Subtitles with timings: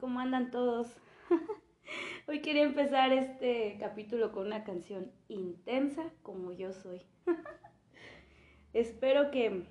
[0.00, 0.88] ¿Cómo andan todos?
[2.26, 7.02] Hoy quería empezar este capítulo con una canción intensa como yo soy.
[8.72, 9.68] Espero que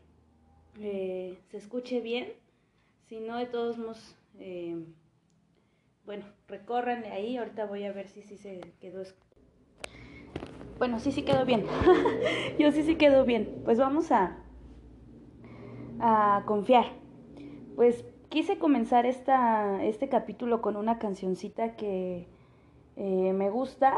[0.80, 2.31] eh, se escuche bien.
[3.10, 4.81] Si no, de todos modos, eh,
[6.06, 7.36] bueno, recórranle ahí.
[7.36, 9.04] Ahorita voy a ver si sí se quedó.
[10.77, 11.66] Bueno, sí, sí quedó bien.
[12.60, 13.62] yo sí, sí quedó bien.
[13.66, 14.38] Pues vamos a,
[16.00, 16.94] a confiar.
[17.75, 22.27] Pues quise comenzar esta, este capítulo con una cancioncita que
[22.97, 23.95] eh, me gusta,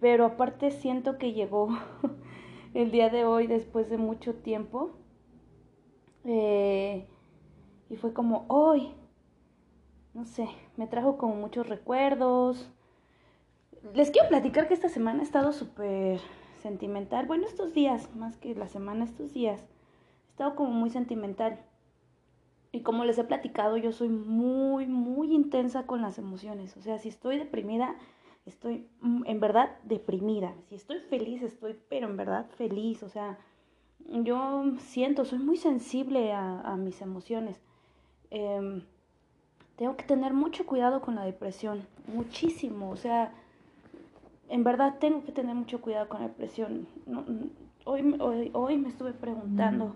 [0.00, 1.70] pero aparte siento que llegó
[2.74, 4.90] el día de hoy después de mucho tiempo.
[6.26, 7.08] Eh,
[7.88, 8.92] y fue como, hoy,
[10.12, 10.46] no sé,
[10.76, 12.70] me trajo como muchos recuerdos.
[13.94, 16.20] Les quiero platicar que esta semana ha estado súper
[16.60, 17.24] sentimental.
[17.24, 21.58] Bueno, estos días, más que la semana, estos días, he estado como muy sentimental.
[22.70, 26.76] Y como les he platicado, yo soy muy, muy intensa con las emociones.
[26.76, 27.94] O sea, si estoy deprimida,
[28.44, 30.54] estoy mm, en verdad deprimida.
[30.68, 33.02] Si estoy feliz, estoy, pero en verdad feliz.
[33.02, 33.38] O sea,
[34.06, 37.60] yo siento, soy muy sensible a, mis emociones.
[38.30, 38.82] Em,
[39.76, 42.90] tengo que tener mucho cuidado con la depresión, muchísimo.
[42.90, 43.32] O sea,
[44.48, 46.86] en verdad tengo que tener mucho cuidado con la depresión.
[47.84, 49.94] hoy, hoy, hoy me estuve preguntando,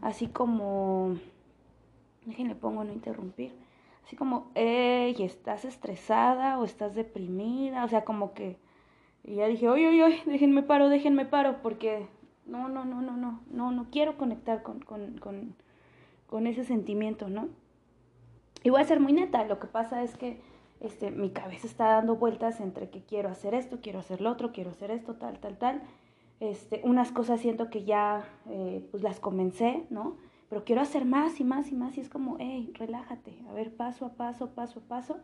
[0.00, 1.16] así como,
[2.24, 3.52] déjenle pongo no interrumpir,
[4.04, 7.84] así como, hey, ¿estás estresada o estás deprimida?
[7.84, 8.58] O sea, como que,
[9.24, 12.06] y ya dije, oye, oye, oye, déjenme paro, déjenme paro, porque
[12.46, 15.54] no, no, no, no, no, no, no quiero conectar con, con, con,
[16.26, 17.48] con ese sentimiento, ¿no?
[18.64, 20.40] Y voy a ser muy neta, lo que pasa es que
[20.80, 24.52] este, mi cabeza está dando vueltas entre que quiero hacer esto, quiero hacer lo otro,
[24.52, 25.82] quiero hacer esto, tal, tal, tal.
[26.40, 30.16] Este, unas cosas siento que ya eh, pues las comencé, ¿no?
[30.52, 33.74] Pero quiero hacer más y más y más y es como, hey, relájate, a ver,
[33.74, 35.16] paso a paso, paso a paso,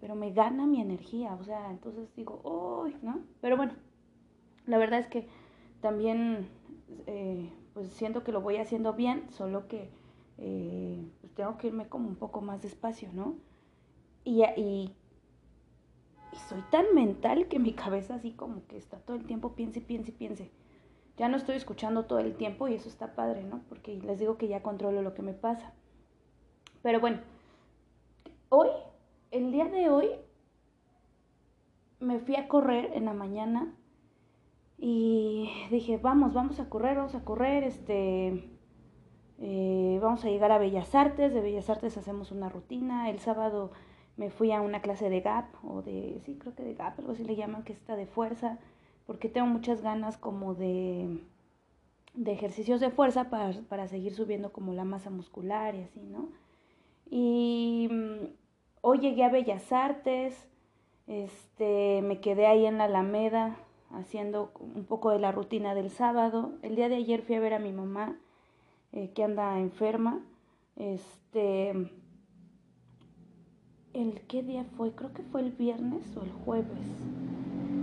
[0.00, 2.40] pero me gana mi energía, o sea, entonces digo,
[2.82, 3.20] uy, ¿no?
[3.40, 3.74] Pero bueno,
[4.66, 5.28] la verdad es que
[5.80, 6.48] también
[7.06, 9.88] eh, pues siento que lo voy haciendo bien, solo que
[10.38, 13.36] eh, pues tengo que irme como un poco más despacio, ¿no?
[14.24, 14.92] Y, y,
[16.32, 19.80] y, soy tan mental que mi cabeza así como que está todo el tiempo piense,
[19.80, 20.50] piense, piense.
[21.22, 23.62] Ya no estoy escuchando todo el tiempo y eso está padre, ¿no?
[23.68, 25.72] Porque les digo que ya controlo lo que me pasa.
[26.82, 27.20] Pero bueno,
[28.48, 28.68] hoy,
[29.30, 30.08] el día de hoy,
[32.00, 33.72] me fui a correr en la mañana
[34.78, 38.50] y dije, vamos, vamos a correr, vamos a correr, este,
[39.38, 43.70] eh, vamos a llegar a Bellas Artes, de Bellas Artes hacemos una rutina, el sábado
[44.16, 47.12] me fui a una clase de GAP, o de, sí, creo que de GAP, algo
[47.12, 48.58] así le llaman, que está de fuerza,
[49.12, 51.18] porque tengo muchas ganas como de,
[52.14, 56.30] de ejercicios de fuerza para, para seguir subiendo como la masa muscular y así, ¿no?
[57.10, 58.28] Y mm,
[58.80, 60.48] hoy llegué a Bellas Artes,
[61.08, 63.58] este, me quedé ahí en la Alameda,
[63.90, 66.54] haciendo un poco de la rutina del sábado.
[66.62, 68.16] El día de ayer fui a ver a mi mamá
[68.92, 70.20] eh, que anda enferma.
[70.76, 71.90] Este,
[73.92, 74.92] ¿el qué día fue?
[74.92, 77.41] Creo que fue el viernes o el jueves.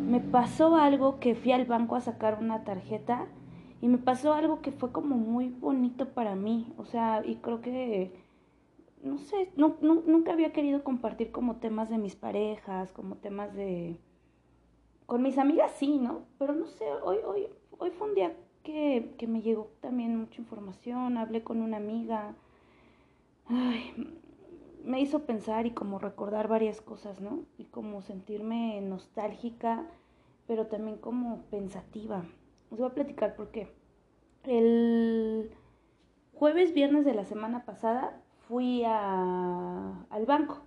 [0.09, 3.27] Me pasó algo que fui al banco a sacar una tarjeta
[3.79, 6.73] y me pasó algo que fue como muy bonito para mí.
[6.77, 8.11] O sea, y creo que
[9.03, 13.99] no sé, nunca había querido compartir como temas de mis parejas, como temas de,
[15.05, 16.25] con mis amigas sí, ¿no?
[16.39, 17.47] Pero no sé, hoy, hoy,
[17.77, 22.35] hoy fue un día que, que me llegó también mucha información, hablé con una amiga,
[23.45, 23.93] ay,
[24.83, 27.45] me hizo pensar y como recordar varias cosas, ¿no?
[27.57, 29.85] Y como sentirme nostálgica,
[30.49, 32.23] pero también como pensativa.
[32.71, 33.71] Os voy a platicar por qué.
[34.45, 35.51] El
[36.33, 40.63] jueves, viernes de la semana pasada fui al banco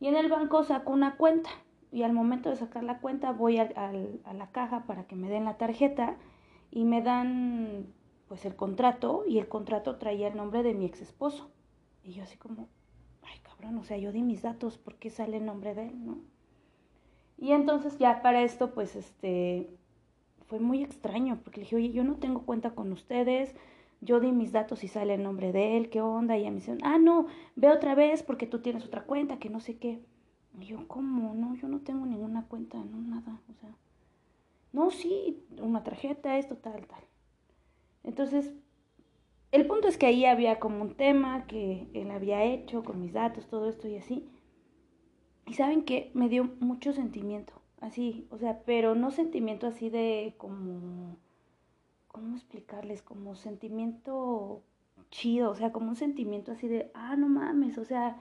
[0.00, 1.48] y en el banco saco una cuenta
[1.90, 5.30] y al momento de sacar la cuenta voy a, a, la caja para que me
[5.30, 6.18] den la tarjeta
[6.70, 7.86] y me dan
[8.28, 11.50] pues el contrato y el contrato traía el nombre de mi ex esposo.
[12.04, 12.68] Y yo así como,
[13.22, 16.04] ay cabrón, o sea, yo di mis datos, ¿por qué sale el nombre de él,
[16.04, 16.18] no?
[17.40, 19.68] Y entonces ya para esto pues este
[20.46, 23.54] fue muy extraño porque le dije, oye, yo no tengo cuenta con ustedes,
[24.00, 26.36] yo di mis datos y sale el nombre de él, ¿qué onda?
[26.36, 29.48] Y ya me dicen, ah, no, ve otra vez porque tú tienes otra cuenta, que
[29.48, 30.00] no sé qué.
[30.58, 31.34] Y yo, ¿cómo?
[31.34, 33.70] No, yo no tengo ninguna cuenta, no, nada, o sea.
[34.72, 37.02] No, sí, una tarjeta, esto, tal, tal.
[38.04, 38.52] Entonces,
[39.52, 43.12] el punto es que ahí había como un tema que él había hecho con mis
[43.12, 44.28] datos, todo esto y así.
[45.50, 50.36] Y saben que me dio mucho sentimiento, así, o sea, pero no sentimiento así de
[50.38, 51.16] como,
[52.06, 53.02] ¿cómo explicarles?
[53.02, 54.62] Como sentimiento
[55.10, 58.16] chido, o sea, como un sentimiento así de, ah, no mames, o sea,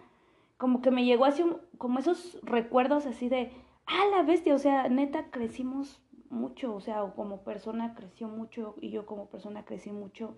[0.57, 1.45] como que me llegó así,
[1.77, 3.51] como esos recuerdos así de,
[3.85, 8.89] ah, la bestia, o sea, neta crecimos mucho, o sea, como persona creció mucho y
[8.89, 10.35] yo como persona crecí mucho,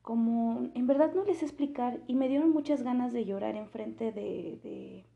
[0.00, 4.12] como en verdad no les sé explicar y me dieron muchas ganas de llorar enfrente
[4.12, 5.11] de, de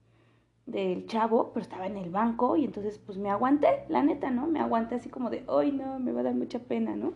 [0.66, 4.46] del chavo, pero estaba en el banco y entonces pues me aguanté, la neta, ¿no?
[4.46, 7.12] Me aguanté así como de, ay no, me va a dar mucha pena, ¿no?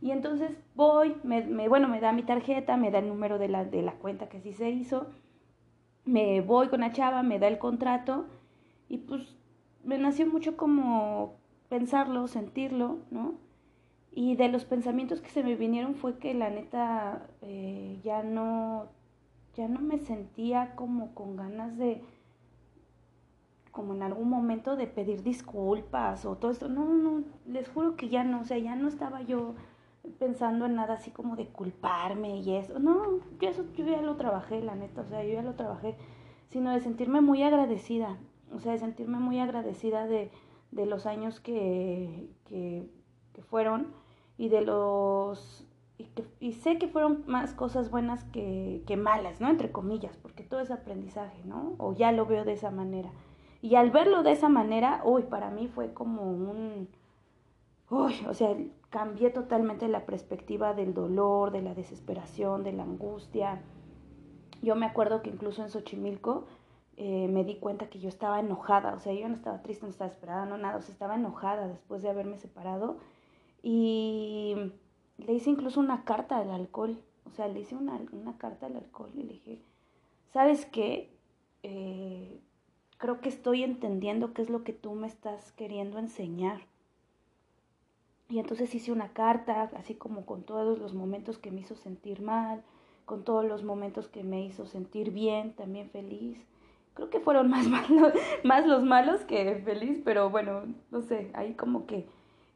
[0.00, 3.48] Y entonces voy, me, me, bueno, me da mi tarjeta, me da el número de
[3.48, 5.06] la, de la cuenta que sí se hizo
[6.04, 8.26] me voy con la chava, me da el contrato
[8.88, 9.36] y pues
[9.84, 11.36] me nació mucho como
[11.68, 13.34] pensarlo, sentirlo, ¿no?
[14.10, 18.88] Y de los pensamientos que se me vinieron fue que la neta eh, ya no,
[19.54, 22.02] ya no me sentía como con ganas de,
[23.72, 26.68] como en algún momento de pedir disculpas o todo esto.
[26.68, 29.54] No, no, les juro que ya no, o sea, ya no estaba yo
[30.18, 32.78] pensando en nada así como de culparme y eso.
[32.78, 35.96] No, yo eso yo ya lo trabajé, la neta, o sea, yo ya lo trabajé,
[36.48, 38.18] sino de sentirme muy agradecida,
[38.54, 40.30] o sea, de sentirme muy agradecida de,
[40.70, 42.88] de los años que, que,
[43.48, 43.88] fueron
[44.38, 45.66] y de los...
[45.98, 49.50] Y, que, y, sé que fueron más cosas buenas que, que malas, ¿no?
[49.50, 51.74] Entre comillas, porque todo es aprendizaje, ¿no?
[51.78, 53.10] O ya lo veo de esa manera.
[53.62, 56.88] Y al verlo de esa manera, uy, para mí fue como un...
[57.88, 58.56] Uy, o sea,
[58.90, 63.62] cambié totalmente la perspectiva del dolor, de la desesperación, de la angustia.
[64.62, 66.46] Yo me acuerdo que incluso en Xochimilco
[66.96, 69.90] eh, me di cuenta que yo estaba enojada, o sea, yo no estaba triste, no
[69.90, 72.98] estaba esperada, no nada, o sea, estaba enojada después de haberme separado
[73.62, 74.54] y
[75.18, 78.76] le hice incluso una carta al alcohol, o sea, le hice una, una carta al
[78.76, 79.62] alcohol y le dije,
[80.32, 81.16] ¿sabes qué?
[81.62, 82.40] Eh,
[83.02, 86.60] creo que estoy entendiendo qué es lo que tú me estás queriendo enseñar.
[88.28, 92.22] Y entonces hice una carta, así como con todos los momentos que me hizo sentir
[92.22, 92.62] mal,
[93.04, 96.38] con todos los momentos que me hizo sentir bien, también feliz.
[96.94, 98.12] Creo que fueron más, malos,
[98.44, 102.06] más los malos que feliz, pero bueno, no sé, ahí como que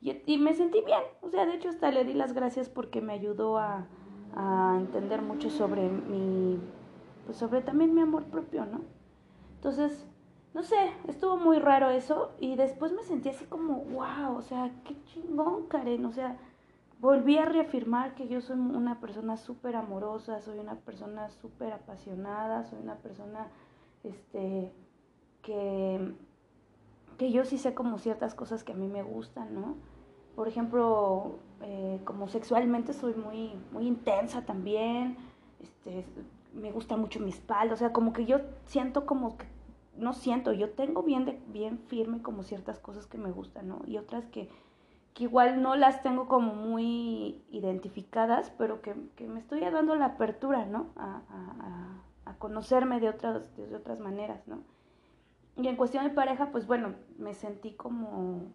[0.00, 3.14] y, me sentí bien, o sea, de hecho hasta le di las gracias porque me
[3.14, 3.88] ayudó a,
[4.36, 6.60] a entender mucho sobre mi,
[7.24, 8.82] pues sobre también mi amor propio, ¿no?
[9.56, 10.06] Entonces,
[10.56, 14.70] no sé, estuvo muy raro eso y después me sentí así como, wow, o sea,
[14.84, 16.38] qué chingón, Karen, o sea,
[16.98, 22.64] volví a reafirmar que yo soy una persona súper amorosa, soy una persona súper apasionada,
[22.64, 23.48] soy una persona,
[24.02, 24.72] este,
[25.42, 26.14] que,
[27.18, 29.74] que yo sí sé como ciertas cosas que a mí me gustan, ¿no?
[30.36, 35.18] Por ejemplo, eh, como sexualmente soy muy, muy intensa también,
[35.60, 36.06] este,
[36.54, 39.55] me gusta mucho mi espalda, o sea, como que yo siento como que,
[39.98, 43.82] no siento, yo tengo bien, de, bien firme como ciertas cosas que me gustan, ¿no?
[43.86, 44.48] Y otras que,
[45.14, 50.06] que igual no las tengo como muy identificadas, pero que, que me estoy dando la
[50.06, 50.90] apertura, ¿no?
[50.96, 54.62] A, a, a, conocerme de otras, de otras maneras, ¿no?
[55.56, 58.52] Y en cuestión de pareja, pues bueno, me sentí como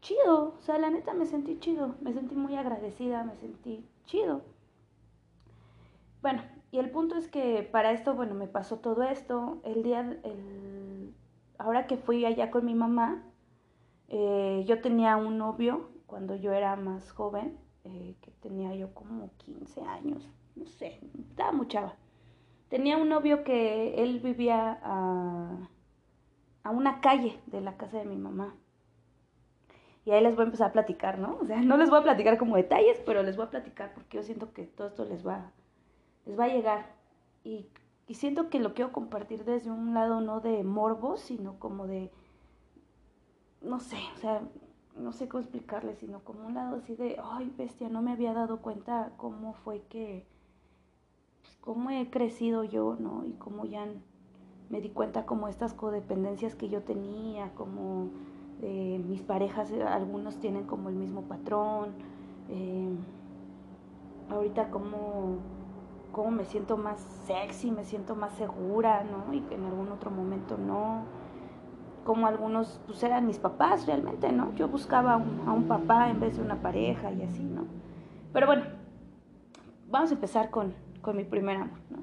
[0.00, 4.42] chido, o sea, la neta me sentí chido, me sentí muy agradecida, me sentí chido.
[6.22, 10.00] Bueno, y el punto es que para esto, bueno, me pasó todo esto, el día,
[10.22, 11.14] el,
[11.58, 13.24] ahora que fui allá con mi mamá,
[14.08, 19.30] eh, yo tenía un novio cuando yo era más joven, eh, que tenía yo como
[19.38, 21.68] 15 años, no sé, estaba muy.
[22.68, 25.70] Tenía un novio que él vivía a,
[26.64, 28.54] a una calle de la casa de mi mamá.
[30.04, 31.38] Y ahí les voy a empezar a platicar, ¿no?
[31.40, 34.18] O sea, no les voy a platicar como detalles, pero les voy a platicar porque
[34.18, 35.52] yo siento que todo esto les va,
[36.28, 36.86] les va a llegar.
[37.42, 37.66] Y,
[38.06, 42.12] y siento que lo quiero compartir desde un lado no de morbo, sino como de,
[43.62, 44.42] no sé, o sea,
[44.96, 48.34] no sé cómo explicarles, sino como un lado así de, ay, bestia, no me había
[48.34, 50.26] dado cuenta cómo fue que,
[51.42, 53.24] pues, cómo he crecido yo, ¿no?
[53.24, 53.86] Y cómo ya
[54.70, 58.10] me di cuenta como estas codependencias que yo tenía, como
[58.60, 61.92] eh, mis parejas, eh, algunos tienen como el mismo patrón.
[62.50, 62.90] Eh,
[64.30, 65.38] ahorita como,
[66.12, 69.32] como me siento más sexy, me siento más segura, ¿no?
[69.32, 71.04] Y que en algún otro momento no.
[72.04, 74.54] Como algunos, pues eran mis papás realmente, ¿no?
[74.54, 77.66] Yo buscaba a un, papá en vez de una pareja y así, ¿no?
[78.32, 78.64] Pero bueno,
[79.88, 81.98] vamos a empezar con, con mi primer amor, ¿no?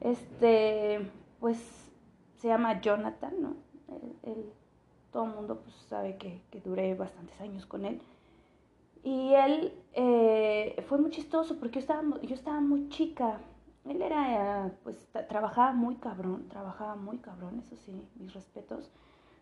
[0.00, 1.58] Este, pues
[2.36, 3.56] se llama Jonathan, ¿no?
[4.22, 4.52] él
[5.12, 8.00] todo el mundo pues, sabe que, que, duré bastantes años con él.
[9.02, 13.40] Y él eh, fue muy chistoso porque yo estaba, yo estaba muy chica.
[13.84, 18.90] Él era, pues, trabajaba muy cabrón, trabajaba muy cabrón, eso sí, mis respetos.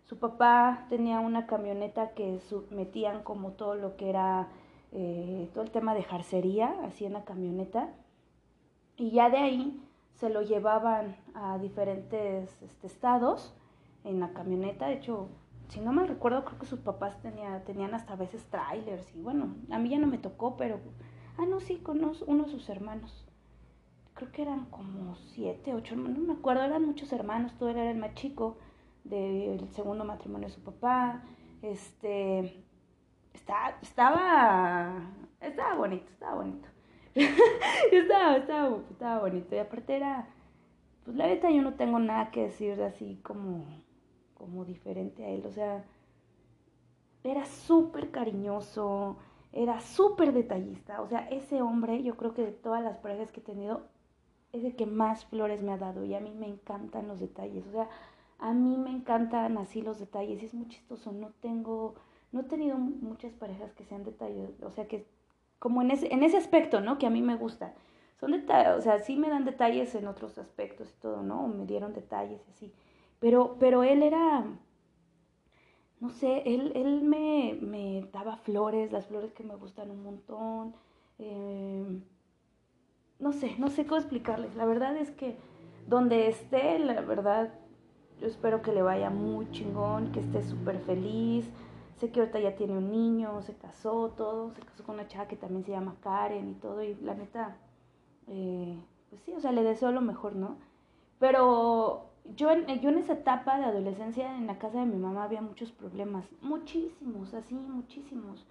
[0.04, 2.38] Su papá tenía una camioneta que
[2.70, 4.48] metían como todo lo que era,
[4.92, 7.92] eh, todo el tema de jarcería, así en la camioneta.
[8.96, 9.80] Y ya de ahí
[10.14, 13.52] se lo llevaban a diferentes este, estados
[14.04, 14.86] en la camioneta.
[14.86, 15.28] De hecho,
[15.68, 19.20] si no me recuerdo, creo que sus papás tenía, tenían hasta a veces trailers y
[19.20, 20.80] bueno, a mí ya no me tocó, pero,
[21.38, 23.26] ah, no, sí, con uno de sus hermanos.
[24.14, 27.90] Creo que eran como siete, ocho hermanos, no me acuerdo, eran muchos hermanos, todo era
[27.90, 28.56] el más chico
[29.04, 31.22] del segundo matrimonio de su papá.
[31.62, 32.64] Este,
[33.34, 35.02] está, estaba,
[35.40, 36.68] estaba bonito, estaba bonito.
[37.92, 39.54] estaba, estaba, estaba bonito.
[39.54, 40.28] Y aparte era,
[41.04, 43.66] pues la verdad yo no tengo nada que decir así como
[44.38, 45.84] como diferente a él, o sea,
[47.24, 49.16] era súper cariñoso,
[49.52, 51.00] era súper detallista.
[51.02, 53.82] O sea, ese hombre, yo creo que de todas las parejas que he tenido,
[54.52, 57.66] es el que más flores me ha dado y a mí me encantan los detalles.
[57.66, 57.88] O sea,
[58.38, 61.12] a mí me encantan así los detalles y es muy chistoso.
[61.12, 61.94] No tengo,
[62.32, 65.06] no he tenido muchas parejas que sean detalles, o sea, que
[65.58, 66.98] como en ese, en ese aspecto, ¿no?
[66.98, 67.74] Que a mí me gusta.
[68.20, 71.48] Son detalles, o sea, sí me dan detalles en otros aspectos y todo, ¿no?
[71.48, 72.72] me dieron detalles y así.
[73.20, 74.44] Pero, pero él era,
[76.00, 80.74] no sé, él, él me, me daba flores, las flores que me gustan un montón.
[81.18, 82.02] Eh,
[83.18, 84.54] no sé, no sé cómo explicarles.
[84.56, 85.36] La verdad es que
[85.86, 87.52] donde esté, la verdad,
[88.20, 91.48] yo espero que le vaya muy chingón, que esté súper feliz.
[91.96, 94.52] Sé que ahorita ya tiene un niño, se casó, todo.
[94.52, 96.82] Se casó con una chava que también se llama Karen y todo.
[96.82, 97.56] Y la neta,
[98.28, 100.58] eh, pues sí, o sea, le deseo lo mejor, ¿no?
[101.18, 105.24] Pero yo en, yo en esa etapa de adolescencia en la casa de mi mamá
[105.24, 108.46] había muchos problemas, muchísimos, así, muchísimos.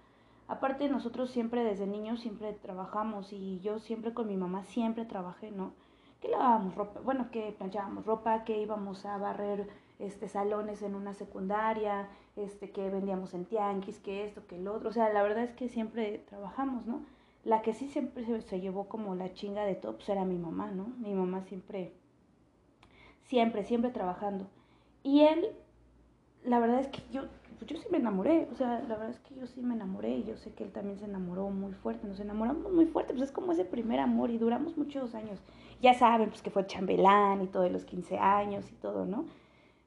[0.48, 5.50] Aparte nosotros siempre desde niños siempre trabajamos y yo siempre con mi mamá siempre trabajé,
[5.50, 5.72] ¿no?
[6.20, 9.68] Que lavábamos ropa, bueno, que planchábamos ropa, que íbamos a barrer
[9.98, 14.90] este salones en una secundaria, este que vendíamos en tianguis, que esto, que el otro,
[14.90, 17.04] o sea, la verdad es que siempre trabajamos, ¿no?
[17.44, 20.38] La que sí siempre se, se llevó como la chinga de todo, pues era mi
[20.38, 20.88] mamá, ¿no?
[20.98, 21.92] Mi mamá siempre
[23.28, 24.46] siempre, siempre trabajando.
[25.02, 25.46] Y él,
[26.44, 27.22] la verdad es que yo,
[27.58, 30.16] pues yo sí me enamoré, o sea, la verdad es que yo sí me enamoré
[30.16, 33.24] y yo sé que él también se enamoró muy fuerte, nos enamoramos muy fuerte, pues
[33.24, 35.40] es como ese primer amor y duramos muchos años.
[35.82, 39.26] Ya saben, pues que fue chambelán y todo de los 15 años y todo, ¿no?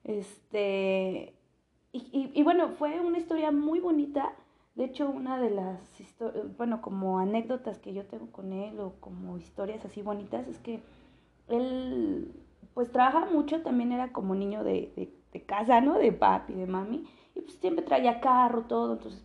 [0.03, 1.34] Este,
[1.91, 4.34] y, y, bueno, fue una historia muy bonita.
[4.75, 5.79] De hecho, una de las
[6.58, 10.80] bueno, como anécdotas que yo tengo con él o como historias así bonitas es que
[11.47, 12.32] él
[12.73, 15.97] pues trabaja mucho, también era como niño de, de, casa, ¿no?
[15.97, 17.05] De papi, de mami.
[17.36, 19.23] Y pues siempre traía carro, todo, entonces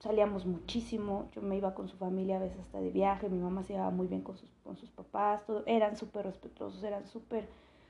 [0.00, 1.28] salíamos muchísimo.
[1.32, 3.90] Yo me iba con su familia a veces hasta de viaje, mi mamá se llevaba
[3.90, 5.62] muy bien con sus, con sus papás, todo.
[5.66, 7.48] Eran súper respetuosos, eran súper,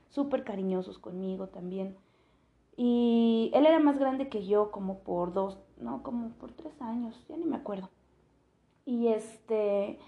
[0.09, 1.95] súper cariñosos conmigo también.
[2.77, 7.15] Y él era más grande que yo, como por dos, no, como por tres años,
[7.27, 7.89] ya ni me acuerdo.
[8.85, 9.99] Y este,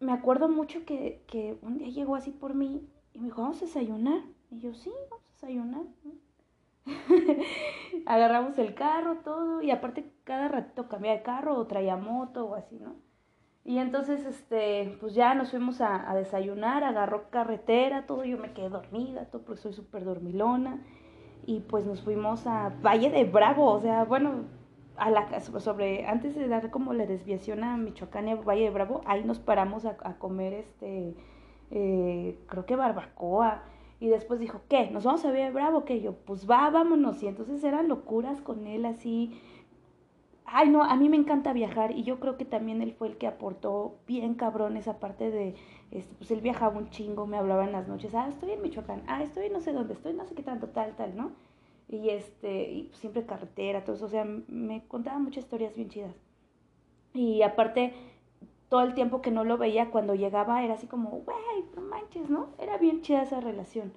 [0.00, 3.62] me acuerdo mucho que, que un día llegó así por mí y me dijo, vamos
[3.62, 4.22] a desayunar.
[4.50, 5.82] Y yo, sí, vamos a desayunar.
[8.06, 12.54] Agarramos el carro, todo, y aparte cada ratito cambiaba de carro o traía moto o
[12.54, 12.94] así, ¿no?
[13.64, 18.70] Y entonces, este, pues ya nos fuimos a, desayunar, agarró carretera, todo, yo me quedé
[18.70, 20.82] dormida, todo, porque soy súper dormilona.
[21.44, 24.44] Y pues nos fuimos a Valle de Bravo, o sea, bueno,
[24.96, 28.70] a la sobre, antes de dar como la desviación a Michoacán y a Valle de
[28.70, 31.14] Bravo, ahí nos paramos a, a comer este
[31.70, 33.62] eh, creo que barbacoa.
[34.00, 34.90] Y después dijo, ¿qué?
[34.90, 35.84] ¿Nos vamos a ver bravo?
[35.84, 37.22] que Yo, pues va, vámonos.
[37.22, 39.40] Y entonces eran locuras con él así.
[40.50, 43.18] Ay, no, a mí me encanta viajar y yo creo que también él fue el
[43.18, 45.54] que aportó bien cabrón esa parte de,
[45.90, 49.02] este, pues él viajaba un chingo, me hablaba en las noches, ah, estoy en Michoacán,
[49.08, 51.32] ah, estoy no sé dónde, estoy no sé qué tanto, tal, tal, ¿no?
[51.86, 56.14] Y este, y siempre carretera, todo eso, o sea, me contaba muchas historias bien chidas.
[57.12, 57.92] Y aparte,
[58.68, 62.28] todo el tiempo que no lo veía, cuando llegaba era así como, güey, no manches,
[62.28, 62.48] ¿no?
[62.58, 63.92] Era bien chida esa relación.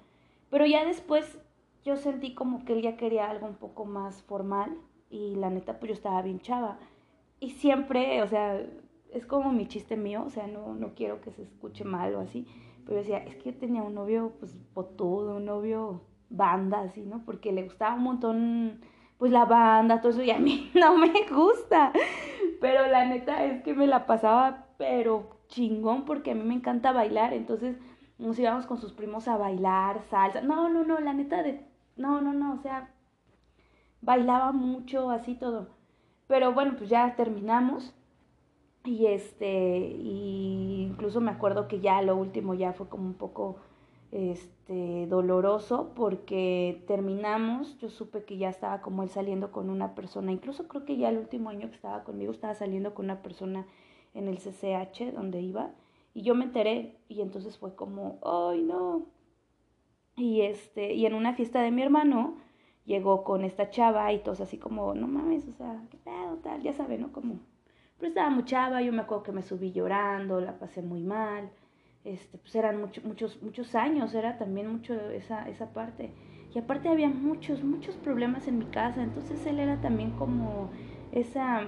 [0.50, 1.38] Pero ya después
[1.84, 4.76] yo sentí como que él ya quería algo un poco más formal
[5.10, 6.78] y la neta pues yo estaba bien chava.
[7.40, 8.64] Y siempre, o sea,
[9.12, 12.20] es como mi chiste mío, o sea, no, no quiero que se escuche mal o
[12.20, 12.46] así,
[12.84, 17.22] pero decía, es que yo tenía un novio pues botudo, un novio banda, así, ¿no?
[17.24, 18.80] Porque le gustaba un montón
[19.18, 21.92] pues la banda, todo eso, y a mí no me gusta.
[22.62, 26.92] Pero la neta es que me la pasaba, pero chingón, porque a mí me encanta
[26.92, 27.34] bailar.
[27.34, 27.76] Entonces
[28.18, 30.42] nos íbamos con sus primos a bailar, salsa.
[30.42, 31.66] No, no, no, la neta de.
[31.96, 32.94] No, no, no, o sea,
[34.00, 35.70] bailaba mucho, así todo.
[36.28, 37.94] Pero bueno, pues ya terminamos.
[38.84, 43.56] Y este, y incluso me acuerdo que ya lo último ya fue como un poco
[44.12, 50.30] este, doloroso porque terminamos, yo supe que ya estaba como él saliendo con una persona,
[50.32, 53.66] incluso creo que ya el último año que estaba conmigo estaba saliendo con una persona
[54.12, 55.70] en el CCH donde iba
[56.12, 59.06] y yo me enteré y entonces fue como, ay no.
[60.14, 62.36] Y este, y en una fiesta de mi hermano
[62.84, 66.62] llegó con esta chava y todos así como, no mames, o sea, qué pedo, tal,
[66.62, 67.12] ya sabe, ¿no?
[67.12, 67.40] Como,
[67.96, 71.50] pero estaba muy chava, yo me acuerdo que me subí llorando, la pasé muy mal
[72.04, 76.12] este, pues eran muchos, muchos años, era también mucho esa, esa parte.
[76.54, 80.70] Y aparte había muchos, muchos problemas en mi casa, entonces él era también como
[81.10, 81.66] esa,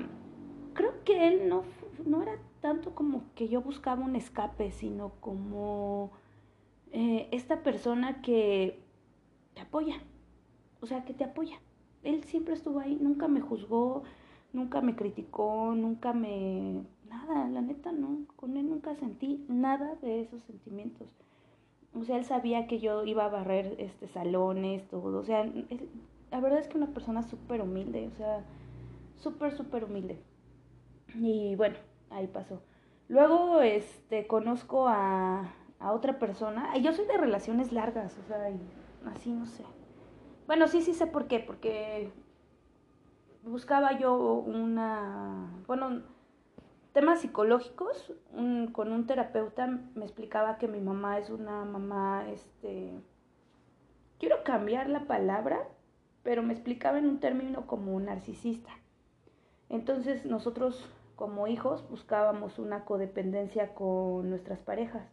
[0.75, 1.65] creo que él no,
[2.05, 6.11] no era tanto como que yo buscaba un escape, sino como
[6.93, 8.83] eh, esta persona que
[9.55, 9.97] te apoya,
[10.81, 11.59] o sea, que te apoya.
[12.03, 14.03] Él siempre estuvo ahí, nunca me juzgó,
[14.53, 16.83] nunca me criticó, nunca me...
[17.15, 21.07] Nada, la neta no, con él nunca sentí nada de esos sentimientos.
[21.95, 25.21] O sea, él sabía que yo iba a barrer este salones, todo.
[25.21, 25.47] O sea,
[26.33, 28.45] la verdad es que una persona súper humilde, o sea,
[29.15, 30.19] súper, súper humilde.
[31.15, 31.77] Y bueno,
[32.11, 32.61] ahí pasó.
[33.09, 36.77] Luego, este, conozco a, a otra persona.
[36.79, 38.51] Yo soy de relaciones largas, o sea,
[39.15, 39.63] así no sé.
[40.49, 42.11] Bueno, sí, sí sé por qué, porque
[43.45, 46.03] buscaba yo una, bueno,
[46.95, 48.15] temas psicológicos,
[48.73, 52.93] con un terapeuta me explicaba que mi mamá es una mamá, este,
[54.21, 55.59] quiero cambiar la palabra,
[56.23, 58.71] pero me explicaba en un término como narcisista.
[59.69, 65.13] Entonces nosotros como hijos buscábamos una codependencia con nuestras parejas.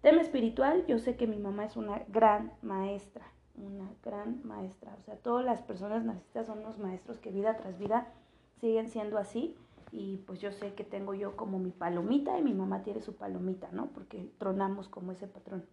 [0.00, 3.26] Tema espiritual, yo sé que mi mamá es una gran maestra,
[3.56, 4.94] una gran maestra.
[5.00, 8.12] O sea, todas las personas narcisistas son unos maestros que vida tras vida
[8.60, 9.56] siguen siendo así.
[9.96, 13.14] Y pues yo sé que tengo yo como mi palomita y mi mamá tiene su
[13.14, 13.86] palomita, ¿no?
[13.90, 15.64] Porque tronamos como ese patrón.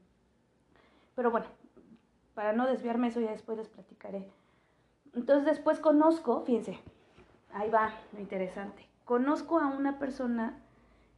[1.15, 1.47] Pero bueno,
[2.35, 4.29] para no desviarme eso ya después les platicaré.
[5.15, 6.77] Entonces después conozco, fíjense,
[7.51, 8.87] ahí va lo interesante.
[9.05, 10.61] Conozco a una persona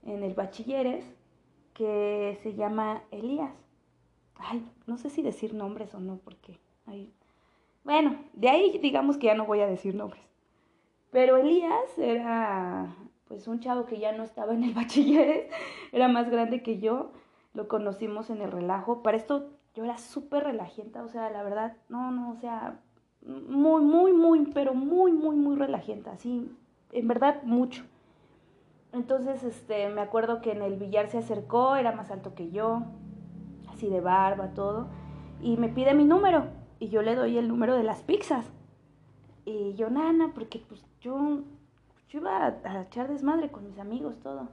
[0.03, 1.03] en el bachilleres
[1.73, 3.53] que se llama Elías.
[4.35, 7.13] Ay, no sé si decir nombres o no, porque ahí...
[7.83, 10.32] Bueno, de ahí digamos que ya no voy a decir nombres.
[11.13, 12.93] Pero Elías era
[13.27, 15.47] pues un chavo que ya no estaba en el bachiller,
[15.93, 17.11] era más grande que yo,
[17.53, 19.03] lo conocimos en el relajo.
[19.03, 22.79] Para esto yo era súper relajienta, o sea, la verdad, no, no, o sea,
[23.21, 26.51] muy, muy, muy, pero muy, muy, muy relajienta, así,
[26.91, 27.83] en verdad, mucho.
[28.91, 32.83] Entonces, este, me acuerdo que en el billar se acercó, era más alto que yo,
[33.69, 34.87] así de barba, todo,
[35.41, 36.47] y me pide mi número,
[36.79, 38.51] y yo le doy el número de las pizzas.
[39.45, 41.41] Y yo, nana, porque pues yo,
[42.11, 44.49] iba a, echar desmadre con mis amigos, todo.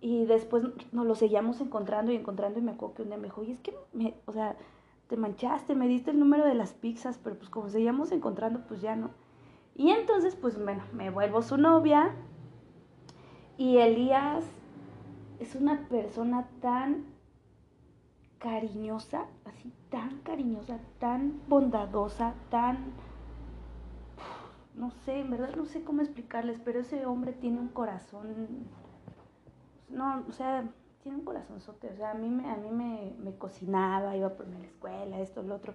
[0.00, 3.24] Y después nos lo seguíamos encontrando y encontrando, y me acuerdo que un día me
[3.24, 4.56] dijo, y es que, me, o sea,
[5.08, 8.80] te manchaste, me diste el número de las pizzas, pero pues como seguíamos encontrando, pues
[8.80, 9.10] ya no.
[9.74, 12.14] Y entonces, pues bueno, me vuelvo su novia,
[13.56, 14.44] y Elías
[15.38, 17.04] es una persona tan
[18.38, 22.94] cariñosa, así tan cariñosa, tan bondadosa, tan...
[24.80, 28.66] No sé, en verdad no sé cómo explicarles, pero ese hombre tiene un corazón...
[29.90, 30.64] No, o sea,
[31.02, 34.48] tiene un corazonzote, o sea, a mí me, a mí me, me cocinaba, iba por
[34.48, 35.74] la escuela, esto, lo otro.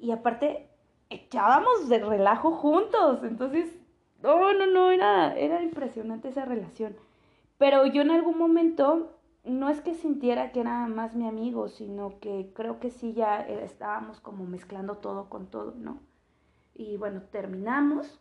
[0.00, 0.68] Y aparte,
[1.10, 3.78] echábamos de relajo juntos, entonces
[4.20, 6.96] no, no, no, era, era impresionante esa relación.
[7.56, 9.12] Pero yo en algún momento
[9.44, 13.38] no es que sintiera que era más mi amigo, sino que creo que sí ya
[13.42, 16.00] estábamos como mezclando todo con todo, ¿no?
[16.74, 18.20] Y bueno, terminamos.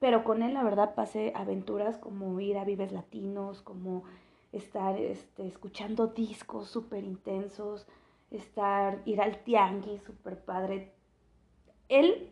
[0.00, 4.04] Pero con él, la verdad, pasé aventuras como ir a Vives Latinos, como
[4.52, 7.86] estar este, escuchando discos súper intensos,
[8.30, 10.92] estar, ir al tianguis súper padre.
[11.88, 12.30] Él,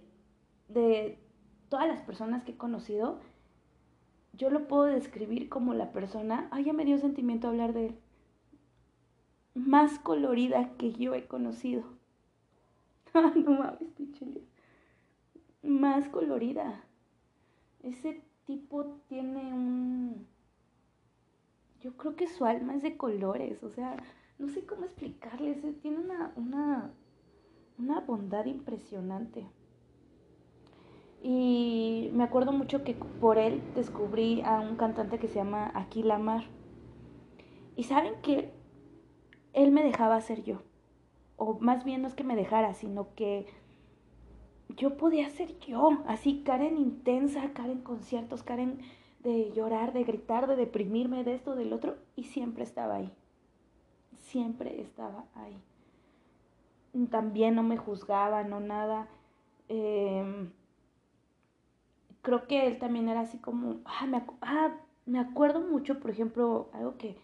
[0.68, 1.18] de
[1.68, 3.20] todas las personas que he conocido,
[4.34, 7.98] yo lo puedo describir como la persona, ay, ya me dio sentimiento hablar de él,
[9.54, 11.84] más colorida que yo he conocido.
[13.14, 14.26] no mames, pinche
[15.62, 16.84] Más colorida.
[17.82, 20.26] Ese tipo tiene un...
[21.80, 23.96] Yo creo que su alma es de colores, o sea,
[24.38, 26.94] no sé cómo explicarles, tiene una, una,
[27.78, 29.48] una bondad impresionante.
[31.22, 36.02] Y me acuerdo mucho que por él descubrí a un cantante que se llama Aquí
[36.02, 36.44] Lamar.
[37.76, 38.52] Y saben que
[39.52, 40.62] él me dejaba ser yo.
[41.36, 43.46] O más bien no es que me dejara, sino que
[44.76, 46.02] yo podía ser yo.
[46.06, 48.80] Así, Karen intensa, Karen conciertos, Karen
[49.20, 51.96] de llorar, de gritar, de deprimirme, de esto, del otro.
[52.16, 53.12] Y siempre estaba ahí.
[54.16, 55.56] Siempre estaba ahí.
[57.10, 59.08] También no me juzgaba, no nada.
[59.68, 60.50] Eh,
[62.22, 66.70] creo que él también era así como, ah me, ah, me acuerdo mucho, por ejemplo,
[66.72, 67.16] algo que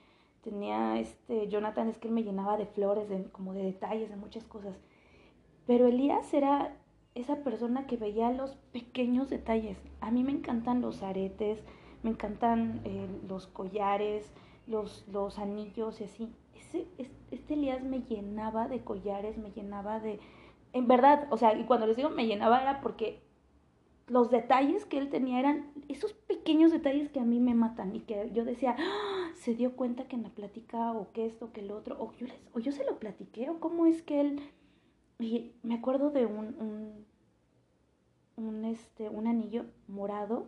[0.43, 4.17] tenía este Jonathan es que él me llenaba de flores, de, como de detalles, de
[4.17, 4.77] muchas cosas.
[5.67, 6.77] Pero Elías era
[7.21, 9.79] esa persona que veía los pequeños detalles.
[10.01, 11.63] A mí me encantan los aretes,
[12.03, 14.33] me encantan eh, los collares,
[14.67, 16.33] los, los anillos y así.
[16.55, 16.87] Ese,
[17.31, 20.21] este Elías me llenaba de collares, me llenaba de...
[20.73, 23.23] En verdad, o sea, y cuando les digo me llenaba era porque
[24.07, 28.01] los detalles que él tenía eran esos pequeños detalles que a mí me matan y
[28.01, 29.31] que yo decía, ¡Ah!
[29.35, 32.27] se dio cuenta que en la plática o que esto, que el otro, o yo,
[32.27, 34.41] les, o yo se lo platiqué, o cómo es que él...
[35.21, 37.07] Y me acuerdo de un, un,
[38.39, 40.47] un, este, un anillo morado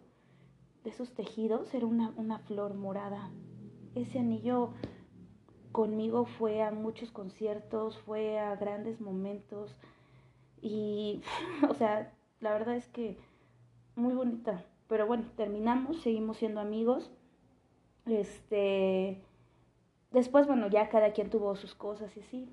[0.85, 3.31] de esos tejidos era una, una flor morada.
[3.95, 4.71] Ese anillo
[5.73, 9.77] conmigo fue a muchos conciertos, fue a grandes momentos
[10.63, 11.23] y,
[11.69, 13.19] o sea, la verdad es que
[13.97, 14.65] muy bonita.
[14.89, 17.11] Pero bueno, terminamos, seguimos siendo amigos.
[18.07, 19.23] Este,
[20.11, 22.49] después, bueno, ya cada quien tuvo sus cosas y así.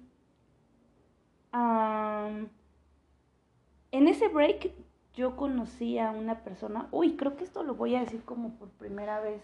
[3.91, 4.71] en ese break
[5.17, 8.69] yo conocí a una persona, uy, creo que esto lo voy a decir como por
[8.69, 9.41] primera vez,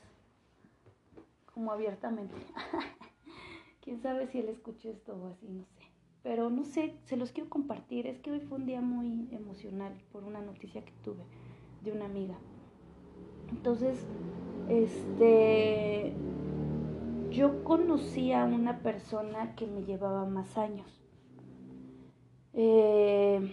[1.52, 2.36] como abiertamente.
[3.82, 5.82] Quién sabe si él escuchó esto o así, no sé.
[6.22, 8.06] Pero no sé, se los quiero compartir.
[8.06, 11.24] Es que hoy fue un día muy emocional por una noticia que tuve
[11.84, 12.38] de una amiga.
[13.50, 14.06] Entonces,
[14.70, 16.14] este,
[17.32, 21.04] yo conocí a una persona que me llevaba más años.
[22.54, 23.52] Eh,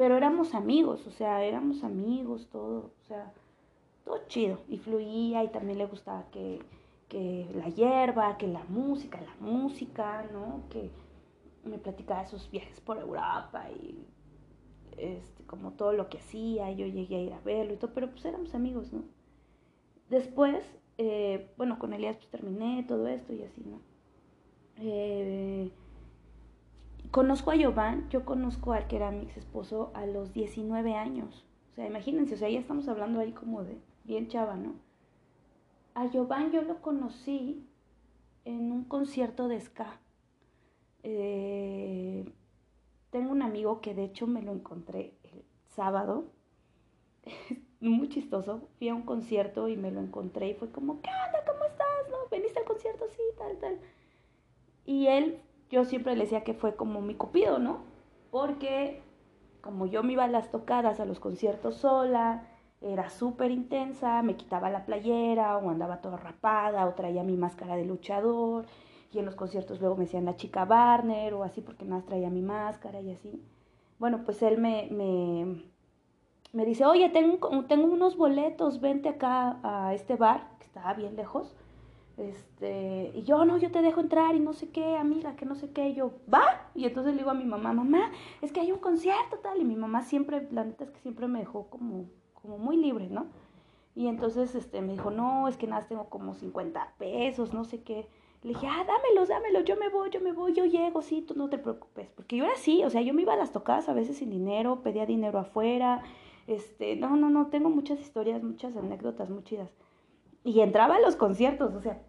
[0.00, 3.34] pero éramos amigos, o sea, éramos amigos, todo, o sea,
[4.06, 4.58] todo chido.
[4.66, 6.58] Y fluía y también le gustaba que,
[7.06, 10.62] que la hierba, que la música, la música, ¿no?
[10.70, 10.90] Que
[11.64, 14.06] me platicaba de sus viajes por Europa y
[14.96, 18.10] este, como todo lo que hacía, yo llegué a ir a verlo y todo, pero
[18.10, 19.02] pues éramos amigos, ¿no?
[20.08, 20.64] Después,
[20.96, 23.82] eh, bueno, con Elías pues terminé todo esto y así, ¿no?
[24.78, 25.29] Eh,
[27.10, 31.44] conozco a Giovanni, yo conozco al que era mi ex esposo a los 19 años.
[31.72, 34.74] O sea, imagínense, o sea, ya estamos hablando ahí como de bien chava, ¿no?
[35.94, 37.66] A Giovanni yo lo conocí
[38.44, 40.00] en un concierto de ska.
[41.02, 42.32] Eh,
[43.10, 46.24] tengo un amigo que de hecho me lo encontré el sábado.
[47.80, 48.68] Muy chistoso.
[48.78, 51.44] Fui a un concierto y me lo encontré y fue como, ¿qué onda?
[51.46, 52.10] ¿Cómo estás?
[52.10, 52.16] ¿No?
[52.30, 53.06] ¿Veniste al concierto?
[53.08, 53.78] Sí, tal, tal.
[54.84, 57.78] Y él, yo siempre le decía que fue como mi cupido, ¿no?
[58.30, 59.02] Porque
[59.60, 62.46] como yo me iba a las tocadas, a los conciertos sola,
[62.80, 67.76] era súper intensa, me quitaba la playera o andaba toda rapada o traía mi máscara
[67.76, 68.66] de luchador
[69.12, 72.30] y en los conciertos luego me decían la chica Barner o así porque más traía
[72.30, 73.42] mi máscara y así.
[73.98, 75.62] Bueno, pues él me, me,
[76.52, 81.16] me dice, oye, tengo, tengo unos boletos, vente acá a este bar, que estaba bien
[81.16, 81.54] lejos.
[82.20, 85.54] Este, y yo, no, yo te dejo entrar y no sé qué, amiga, que no
[85.54, 85.88] sé qué.
[85.88, 86.70] Y yo, va.
[86.74, 88.10] Y entonces le digo a mi mamá, mamá,
[88.42, 89.58] es que hay un concierto tal.
[89.58, 92.04] Y mi mamá siempre, la neta es que siempre me dejó como,
[92.34, 93.26] como muy libre, ¿no?
[93.94, 97.82] Y entonces este, me dijo, no, es que nada, tengo como 50 pesos, no sé
[97.82, 98.06] qué.
[98.42, 101.34] Le dije, ah, dámelos, dámelos, yo me voy, yo me voy, yo llego, sí, tú
[101.34, 102.10] no te preocupes.
[102.10, 104.30] Porque yo era así, o sea, yo me iba a las tocadas a veces sin
[104.30, 106.02] dinero, pedía dinero afuera.
[106.46, 109.70] Este, no, no, no, tengo muchas historias, muchas anécdotas muy chidas.
[110.44, 112.00] Y entraba a los conciertos, o sea,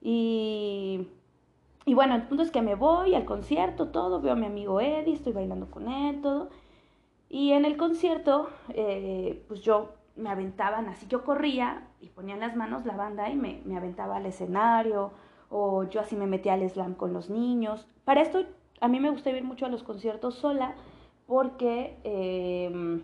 [0.00, 1.08] y,
[1.84, 4.80] y bueno, el punto es que me voy al concierto, todo, veo a mi amigo
[4.80, 6.50] Eddie, estoy bailando con él, todo.
[7.28, 12.40] Y en el concierto, eh, pues yo me aventaban así, yo corría y ponía en
[12.40, 15.12] las manos la banda y me, me aventaba al escenario
[15.50, 17.86] o yo así me metía al slam con los niños.
[18.04, 18.44] Para esto
[18.80, 20.74] a mí me gusta ir mucho a los conciertos sola
[21.26, 23.02] porque, em,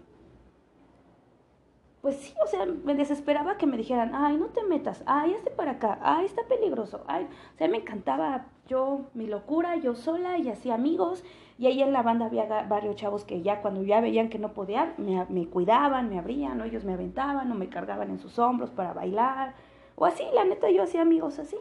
[2.02, 5.50] pues sí, o sea, me desesperaba que me dijeran, ay, no te metas, ay, hazte
[5.50, 10.38] para acá, ay, está peligroso, ay, o sea, me encantaba yo, mi locura, yo sola
[10.38, 11.24] y así amigos.
[11.58, 14.54] Y ahí en la banda había varios chavos que ya cuando ya veían que no
[14.54, 18.38] podía, me, me cuidaban, me abrían, o ellos me aventaban o me cargaban en sus
[18.38, 19.54] hombros para bailar.
[19.96, 21.56] O así, la neta, yo hacía amigos así.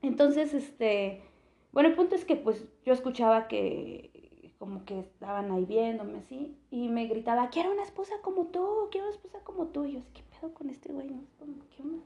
[0.00, 1.22] Entonces, este,
[1.72, 4.11] bueno, el punto es que pues yo escuchaba que
[4.62, 9.08] como que estaban ahí viéndome así y me gritaba, quiero una esposa como tú, quiero
[9.08, 9.84] una esposa como tú.
[9.86, 11.08] Y yo, ¿qué pedo con este güey?
[11.08, 12.04] ¿Qué onda?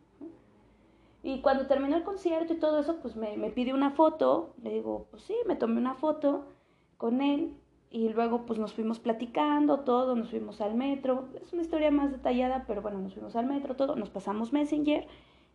[1.22, 4.54] Y cuando terminó el concierto y todo eso, pues me, me pide una foto.
[4.62, 6.46] Le digo, pues sí, me tomé una foto
[6.96, 7.54] con él
[7.90, 11.28] y luego pues nos fuimos platicando todo, nos fuimos al metro.
[11.42, 15.06] Es una historia más detallada, pero bueno, nos fuimos al metro, todo, nos pasamos Messenger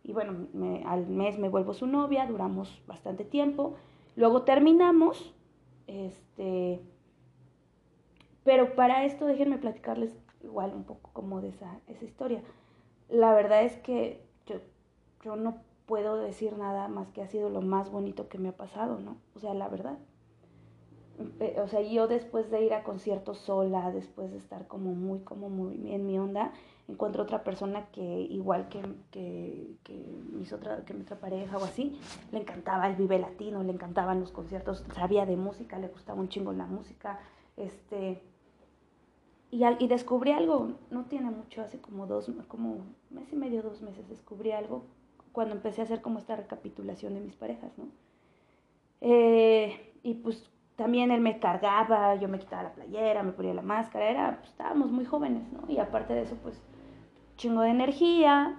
[0.04, 0.46] y bueno,
[0.86, 3.74] al mes me vuelvo su novia, duramos bastante tiempo.
[4.14, 5.34] Luego terminamos,
[5.88, 6.80] este,
[8.44, 12.42] pero para esto déjenme platicarles igual un poco como de esa, esa historia.
[13.08, 14.56] La verdad es que yo,
[15.22, 18.56] yo no puedo decir nada más que ha sido lo más bonito que me ha
[18.56, 19.16] pasado, ¿no?
[19.34, 19.98] O sea, la verdad.
[21.62, 25.50] O sea, yo después de ir a conciertos sola, después de estar como muy, como
[25.50, 26.52] muy en mi onda,
[26.88, 29.94] encuentro otra persona que igual que, que, que,
[30.32, 32.00] mis otra, que mi otra pareja o así,
[32.32, 36.28] le encantaba el Vive Latino, le encantaban los conciertos, sabía de música, le gustaba un
[36.28, 37.20] chingo la música,
[37.56, 38.22] este,
[39.52, 42.78] y, y descubrí algo, no tiene mucho, hace como dos, como
[43.10, 44.82] mes y medio, dos meses, descubrí algo
[45.30, 47.84] cuando empecé a hacer como esta recapitulación de mis parejas, ¿no?
[49.00, 53.62] Eh, y pues también él me cargaba, yo me quitaba la playera, me ponía la
[53.62, 55.70] máscara, era, pues, estábamos muy jóvenes, ¿no?
[55.70, 56.60] Y aparte de eso, pues
[57.36, 58.58] chingo de energía.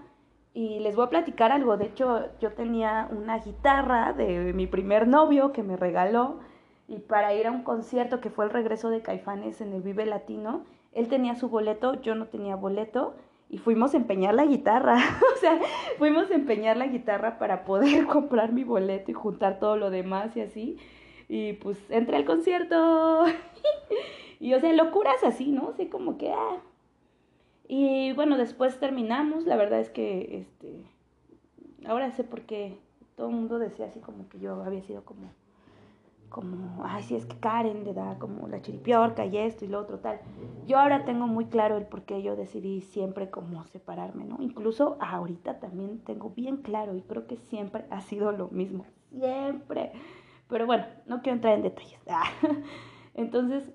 [0.53, 1.77] Y les voy a platicar algo.
[1.77, 6.39] De hecho, yo tenía una guitarra de mi primer novio que me regaló.
[6.87, 10.05] Y para ir a un concierto que fue el regreso de Caifanes en el Vive
[10.05, 13.15] Latino, él tenía su boleto, yo no tenía boleto.
[13.49, 14.95] Y fuimos a empeñar la guitarra.
[15.35, 15.59] o sea,
[15.97, 20.35] fuimos a empeñar la guitarra para poder comprar mi boleto y juntar todo lo demás
[20.35, 20.77] y así.
[21.29, 23.25] Y pues entré al concierto.
[24.39, 25.69] y o sea, locuras así, ¿no?
[25.69, 26.61] Así como que, ah,
[27.67, 30.83] y bueno, después terminamos, la verdad es que, este,
[31.85, 32.77] ahora sé por qué
[33.15, 35.31] todo el mundo decía así como que yo había sido como,
[36.33, 39.79] como, ay, sí, es que Karen le da como la chiripiorca y esto y lo
[39.79, 40.19] otro, tal.
[40.65, 44.37] Yo ahora tengo muy claro el por qué yo decidí siempre como separarme, ¿no?
[44.41, 49.91] Incluso ahorita también tengo bien claro y creo que siempre ha sido lo mismo, siempre.
[50.49, 51.99] Pero bueno, no quiero entrar en detalles.
[53.13, 53.71] Entonces,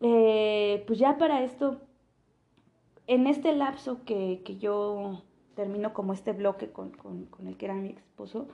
[0.00, 1.82] eh, pues ya para esto
[3.06, 5.22] en este lapso que, que yo
[5.54, 8.48] termino como este bloque con, con, con, el que era mi esposo,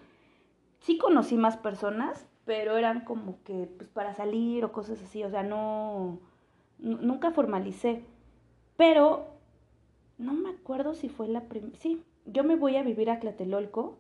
[0.81, 5.31] sí conocí más personas, pero eran como que pues para salir o cosas así, o
[5.31, 6.19] sea, no,
[6.81, 8.03] nunca formalicé,
[8.77, 9.37] pero
[10.19, 13.99] no me acuerdo si fue la primera, sí, yo me voy a vivir a Tlatelolco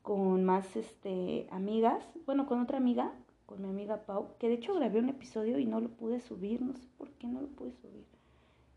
[0.00, 3.12] con más este, amigas, bueno, con otra amiga,
[3.44, 6.62] con mi amiga Pau, que de hecho grabé un episodio y no lo pude subir,
[6.62, 8.06] no sé por qué no lo pude subir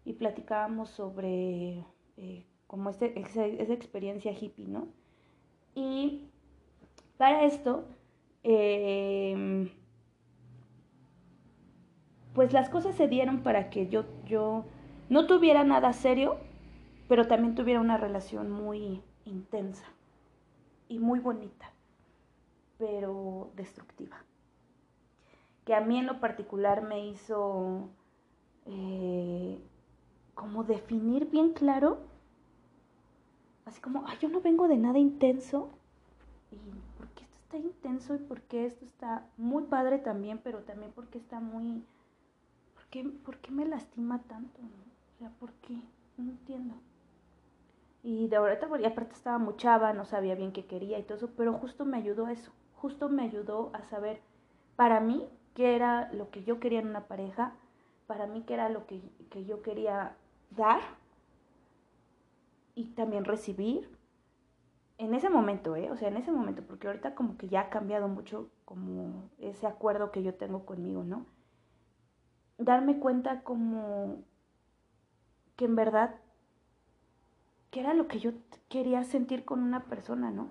[0.04, 1.86] y platicábamos sobre
[2.18, 4.90] eh, como este, esa, experiencia hippie, ¿no?
[5.76, 6.24] Y
[7.16, 7.86] para esto,
[8.44, 9.70] em,
[12.34, 14.66] pues las cosas se dieron para que yo, yo
[15.10, 16.38] no tuviera nada serio,
[17.08, 19.86] pero también tuviera una relación muy intensa
[20.90, 21.72] y muy bonita,
[22.78, 24.18] pero destructiva.
[25.66, 27.90] Que a mí en lo particular me hizo
[28.66, 29.60] eh,
[30.34, 32.00] como definir bien claro,
[33.66, 35.70] así como, ay, yo no vengo de nada intenso,
[36.52, 36.58] y
[37.58, 41.84] intenso y porque esto está muy padre también, pero también porque está muy,
[43.24, 44.60] ¿por qué, me lastima tanto?
[44.62, 45.80] O sea, ¿por qué?
[46.18, 46.76] No entiendo.
[48.04, 51.30] Y de ahorita, aparte estaba muy chava, no sabía bien qué quería y todo eso,
[51.38, 54.22] pero justo me ayudó a eso, justo me ayudó a saber
[54.76, 57.54] para mí qué era lo que yo quería en una pareja,
[58.08, 60.16] para mí qué era lo que, que yo quería
[60.52, 60.82] dar
[62.76, 63.90] y también recibir
[64.98, 65.92] en ese momento, ¿eh?
[65.92, 69.68] O sea, en ese momento, porque ahorita como que ya ha cambiado mucho como ese
[69.68, 71.26] acuerdo que yo tengo conmigo, ¿no?
[72.58, 74.24] Darme cuenta como
[75.56, 76.16] que en verdad,
[77.72, 78.32] que era lo que yo
[78.70, 80.50] quería sentir con una persona, ¿no?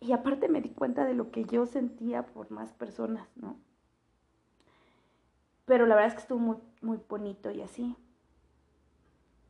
[0.00, 3.56] Y aparte me di cuenta de lo que yo sentía por más personas, ¿no?
[5.64, 7.96] Pero la verdad es que estuvo muy, muy bonito y así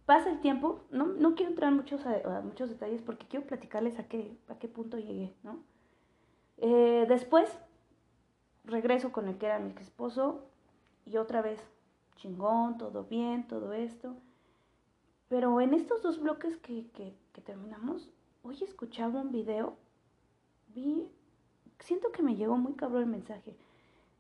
[0.07, 3.99] pasa el tiempo, no, no quiero entrar en muchos, a, muchos detalles porque quiero platicarles
[3.99, 5.61] a qué, a qué punto llegué, ¿no?
[6.59, 7.59] Eh, después
[8.65, 10.45] regreso con el que era mi esposo
[11.05, 11.61] y otra vez
[12.17, 14.17] chingón, todo bien, todo esto.
[15.29, 18.11] Pero en estos dos bloques que, que, que terminamos,
[18.43, 19.77] hoy escuchaba un video,
[20.69, 21.09] vi,
[21.81, 23.57] siento que me llegó muy cabrón el mensaje.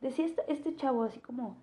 [0.00, 1.56] Decía este, este chavo así como,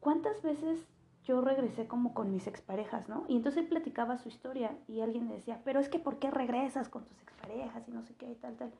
[0.00, 0.86] ¿cuántas veces
[1.26, 3.24] yo regresé como con mis exparejas, ¿no?
[3.26, 6.88] Y entonces él platicaba su historia y alguien decía, pero es que ¿por qué regresas
[6.88, 8.72] con tus exparejas y no sé qué y tal, tal?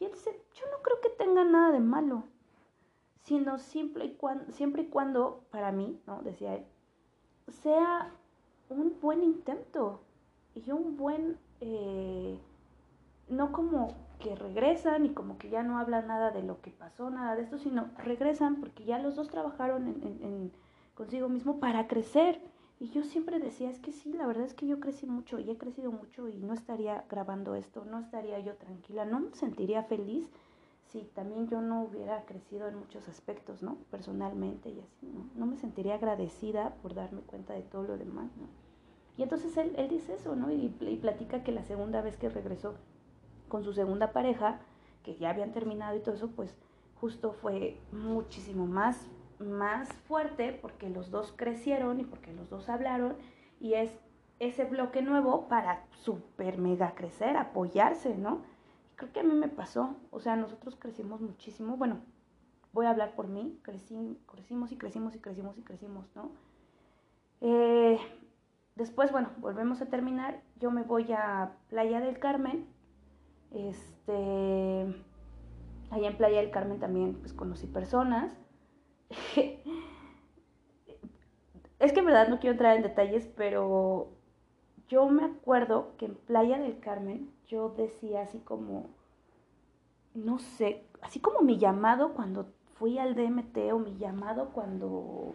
[0.00, 2.24] Y él dice, yo no creo que tenga nada de malo,
[3.22, 6.20] sino siempre y cuando, siempre y cuando para mí, ¿no?
[6.22, 6.64] Decía él,
[7.48, 8.12] sea
[8.68, 10.00] un buen intento
[10.56, 12.40] y un buen, eh,
[13.28, 17.08] no como que regresan y como que ya no hablan nada de lo que pasó,
[17.10, 20.50] nada de esto, sino regresan porque ya los dos trabajaron en
[20.94, 22.40] consigo mismo para crecer.
[22.80, 25.50] Y yo siempre decía, es que sí, la verdad es que yo crecí mucho y
[25.50, 29.84] he crecido mucho y no estaría grabando esto, no estaría yo tranquila, no me sentiría
[29.84, 30.28] feliz
[30.86, 33.76] si también yo no hubiera crecido en muchos aspectos, ¿no?
[33.90, 35.28] Personalmente y así, ¿no?
[35.34, 38.48] No me sentiría agradecida por darme cuenta de todo lo demás, ¿no?
[39.16, 40.50] Y entonces él, él dice eso, ¿no?
[40.50, 42.74] Y, y platica que la segunda vez que regresó
[43.48, 44.60] con su segunda pareja,
[45.04, 46.54] que ya habían terminado y todo eso, pues
[47.00, 53.16] justo fue muchísimo más más fuerte porque los dos crecieron y porque los dos hablaron
[53.60, 53.90] y es
[54.38, 58.42] ese bloque nuevo para super mega crecer, apoyarse, ¿no?
[58.96, 62.00] creo que a mí me pasó, o sea, nosotros crecimos muchísimo, bueno,
[62.72, 66.30] voy a hablar por mí, crecí, crecimos y crecimos y crecimos y crecimos, ¿no?
[67.40, 67.98] Eh,
[68.76, 72.66] después, bueno, volvemos a terminar, yo me voy a Playa del Carmen,
[73.50, 74.86] este,
[75.90, 78.36] allá en Playa del Carmen también pues conocí personas,
[81.78, 84.08] es que en verdad no quiero entrar en detalles, pero
[84.88, 88.86] yo me acuerdo que en Playa del Carmen yo decía así como,
[90.14, 95.34] no sé, así como mi llamado cuando fui al DMT o mi llamado cuando,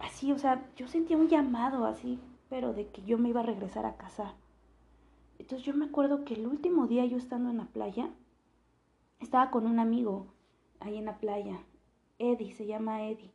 [0.00, 2.18] así, o sea, yo sentía un llamado así,
[2.48, 4.34] pero de que yo me iba a regresar a casar.
[5.38, 8.10] Entonces yo me acuerdo que el último día yo estando en la playa,
[9.20, 10.26] estaba con un amigo
[10.80, 11.60] ahí en la playa,
[12.18, 13.32] Eddie, se llama Eddie.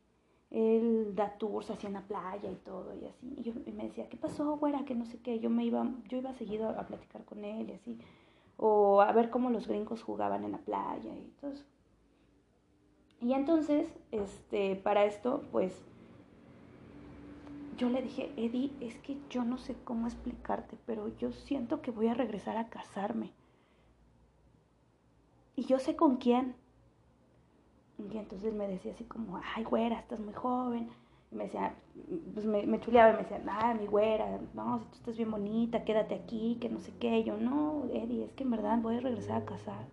[0.50, 3.34] Él da tours así en la playa y todo y así.
[3.38, 4.84] Y, yo, me decía, ¿qué pasó, güera?
[4.84, 5.40] Que no sé qué.
[5.40, 7.98] Yo me iba, yo iba seguido a platicar con él y así.
[8.56, 11.64] O a ver cómo los gringos jugaban en la playa y todo eso.
[13.20, 15.82] Y entonces, este, para esto, pues,
[17.76, 21.90] yo le dije, Eddie, es que yo no sé cómo explicarte, pero yo siento que
[21.90, 23.32] voy a regresar a casarme.
[25.56, 26.54] Y yo sé con quién.
[28.12, 30.90] Y entonces me decía así como, ay, güera, estás muy joven.
[31.30, 31.74] Y me decía,
[32.32, 35.30] pues me, me chuleaba y me decía, ay, mi güera, no, si tú estás bien
[35.30, 37.18] bonita, quédate aquí, que no sé qué.
[37.18, 39.86] Y yo, no, Eddie, es que en verdad voy a regresar a casar.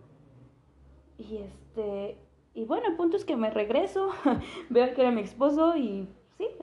[1.18, 2.18] Y este,
[2.54, 4.10] y bueno, el punto es que me regreso,
[4.70, 6.10] veo que era mi esposo y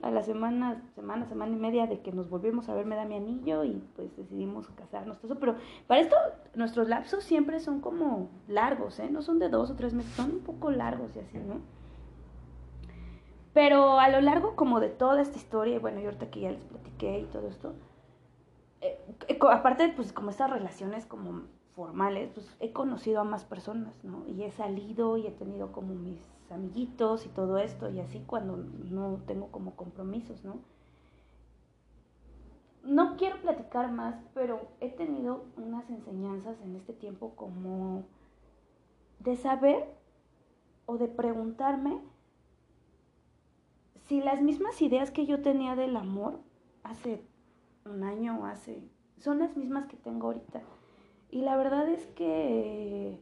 [0.01, 3.05] a la semana, semana, semana y media de que nos volvimos a ver me da
[3.05, 5.17] mi anillo y pues decidimos casarnos.
[5.19, 5.39] Todo eso.
[5.39, 5.55] Pero
[5.87, 6.15] para esto
[6.55, 9.09] nuestros lapsos siempre son como largos, ¿eh?
[9.09, 11.61] No son de dos o tres meses, son un poco largos y así, ¿no?
[13.53, 16.51] Pero a lo largo como de toda esta historia, y bueno, yo ahorita que ya
[16.51, 17.73] les platiqué y todo esto,
[18.81, 18.99] eh,
[19.51, 21.43] aparte pues como estas relaciones como
[21.75, 24.25] formales, pues he conocido a más personas, ¿no?
[24.27, 26.19] Y he salido y he tenido como mis
[26.51, 30.59] amiguitos y todo esto, y así cuando no tengo como compromisos, ¿no?
[32.83, 38.05] No quiero platicar más, pero he tenido unas enseñanzas en este tiempo como
[39.19, 39.95] de saber
[40.85, 42.01] o de preguntarme
[44.07, 46.39] si las mismas ideas que yo tenía del amor
[46.83, 47.21] hace
[47.85, 48.81] un año o hace,
[49.19, 50.63] son las mismas que tengo ahorita.
[51.29, 53.19] Y la verdad es que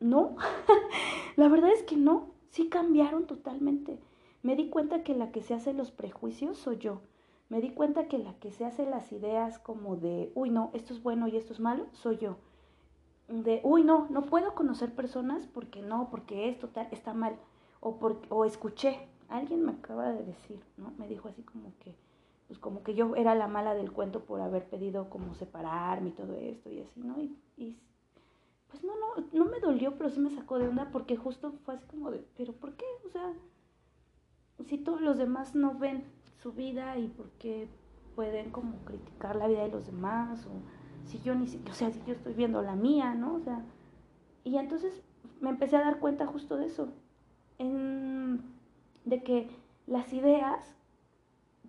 [0.00, 0.36] no,
[1.36, 3.98] la verdad es que no, sí cambiaron totalmente.
[4.42, 7.02] Me di cuenta que la que se hace los prejuicios soy yo.
[7.50, 10.94] Me di cuenta que la que se hace las ideas como de, uy, no, esto
[10.94, 12.36] es bueno y esto es malo, soy yo.
[13.28, 17.36] De, uy, no, no puedo conocer personas porque no, porque esto tal, está mal.
[17.80, 20.92] O, por, o escuché, alguien me acaba de decir, ¿no?
[20.98, 21.96] Me dijo así como que,
[22.46, 26.12] pues como que yo era la mala del cuento por haber pedido como separarme y
[26.12, 27.20] todo esto y así, ¿no?
[27.20, 27.78] Y, y
[28.70, 31.74] pues no, no, no me dolió, pero sí me sacó de onda porque justo fue
[31.74, 32.84] así como de, pero ¿por qué?
[33.06, 33.32] O sea,
[34.66, 36.04] si todos los demás no ven
[36.42, 37.68] su vida y por qué
[38.14, 40.50] pueden como criticar la vida de los demás o
[41.06, 43.34] si yo ni siquiera, o sea, si yo estoy viendo la mía, ¿no?
[43.34, 43.64] O sea,
[44.44, 45.02] y entonces
[45.40, 46.88] me empecé a dar cuenta justo de eso,
[47.58, 48.42] en,
[49.04, 49.50] de que
[49.86, 50.76] las ideas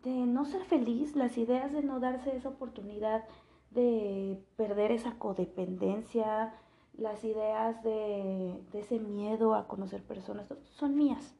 [0.03, 3.23] de no ser feliz, las ideas de no darse esa oportunidad
[3.71, 6.53] de perder esa codependencia,
[7.01, 11.33] las ideas de, ese miedo a conocer personas, son mías,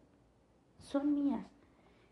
[0.80, 1.46] son mías.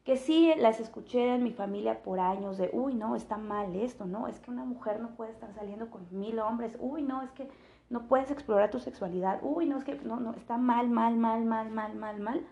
[0.03, 4.05] Que sí las escuché en mi familia por años de, uy, no, está mal esto,
[4.05, 4.27] ¿no?
[4.27, 7.49] Es que una mujer no puede estar saliendo con mil hombres, uy, no, es que
[7.89, 11.43] no puedes explorar tu sexualidad, uy, no, es que no, no, está mal, mal, mal,
[11.43, 12.47] mal, mal, mal, mal.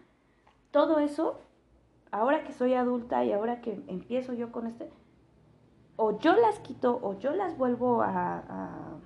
[0.72, 1.40] Todo eso
[2.12, 4.90] ahora que soy adulta y ahora que empiezo yo con este,
[5.96, 9.00] o yo las quito o yo las vuelvo a, a,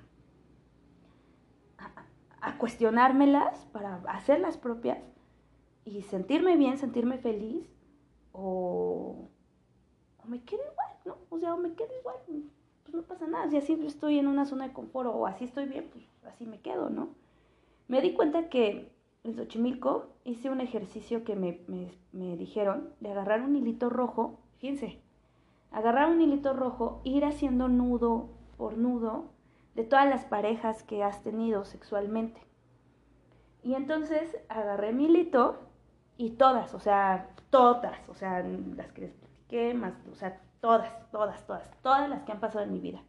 [2.42, 5.00] a cuestionármelas para hacerlas propias
[5.86, 7.68] y sentirme bien, sentirme feliz,
[8.34, 9.30] o,
[10.18, 11.18] o me quedo igual, ¿no?
[11.30, 14.46] O sea, o me quedo igual, pues no pasa nada, si así estoy en una
[14.46, 17.10] zona de confort o así estoy bien, pues así me quedo, ¿no?
[17.88, 18.92] Me di cuenta que
[19.24, 21.62] en Xochimilco hice un ejercicio que me,
[22.12, 25.00] me, dijeron de agarrar un hilito rojo, fíjense,
[25.72, 29.30] agarrar un hilito rojo, ir haciendo nudo por nudo
[29.76, 32.42] de todas las parejas que has tenido sexualmente.
[33.64, 35.60] Y entonces agarré mi hilito
[36.18, 40.90] y todas, o sea, todas, o sea, las que les platiqué, más, o sea, todas,
[41.12, 43.04] todas, todas, todas las que han pasado en mi vida.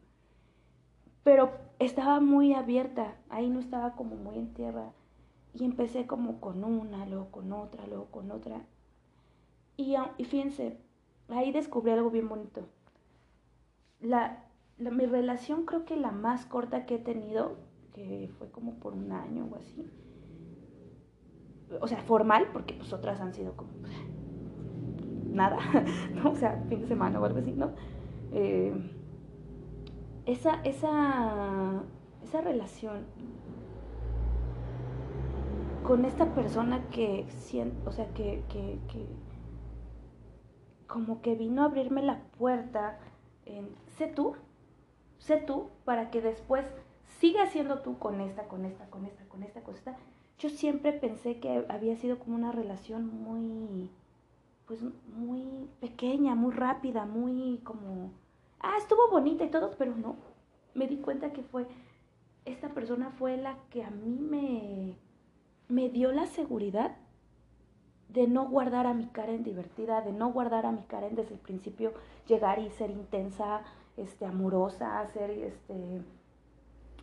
[1.24, 4.92] Pero estaba muy abierta, ahí no estaba como muy en tierra
[5.54, 8.62] y empecé como con una, luego con otra, luego con otra.
[9.76, 10.78] Y, y fíjense,
[11.28, 12.66] ahí descubrí algo bien bonito.
[14.00, 14.44] La,
[14.90, 17.56] mi relación creo que la más corta que he tenido,
[17.94, 19.90] que fue como por un año o así.
[21.80, 23.70] O sea, formal, porque pues otras han sido como
[25.30, 25.58] nada,
[26.14, 26.30] ¿no?
[26.30, 27.70] O sea, fin de semana o algo así, ¿no?
[28.32, 28.72] Eh,
[30.26, 31.82] esa, esa,
[32.22, 33.06] esa relación
[35.82, 39.06] con esta persona que siento, o sea, que, que, que,
[40.86, 42.98] como que vino a abrirme la puerta
[43.44, 43.68] en
[44.14, 44.34] tú,
[45.22, 46.66] sé tú, para que después
[47.20, 49.96] sigas siendo tú con esta, con esta, con esta, con esta, con esta.
[50.38, 53.90] Yo siempre pensé que había sido como una relación muy,
[54.66, 58.10] pues muy pequeña, muy rápida, muy como,
[58.60, 60.16] ah, estuvo bonita y todo, pero no.
[60.74, 61.66] Me di cuenta que fue,
[62.44, 64.96] esta persona fue la que a mí me,
[65.68, 66.96] me dio la seguridad
[68.08, 71.40] de no guardar a mi Karen divertida, de no guardar a mi Karen desde el
[71.40, 71.92] principio,
[72.26, 73.62] llegar y ser intensa,
[73.96, 76.02] este, amorosa, ser este,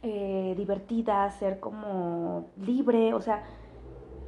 [0.01, 3.43] eh, divertida, ser como libre, o sea,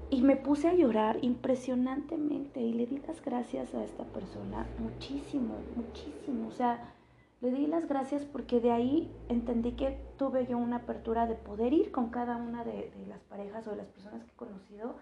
[0.10, 5.56] y me puse a llorar impresionantemente y le di las gracias a esta persona muchísimo,
[5.76, 6.94] muchísimo, o sea,
[7.40, 11.74] le di las gracias porque de ahí entendí que tuve yo una apertura de poder
[11.74, 14.96] ir con cada una de, de las parejas o de las personas que he conocido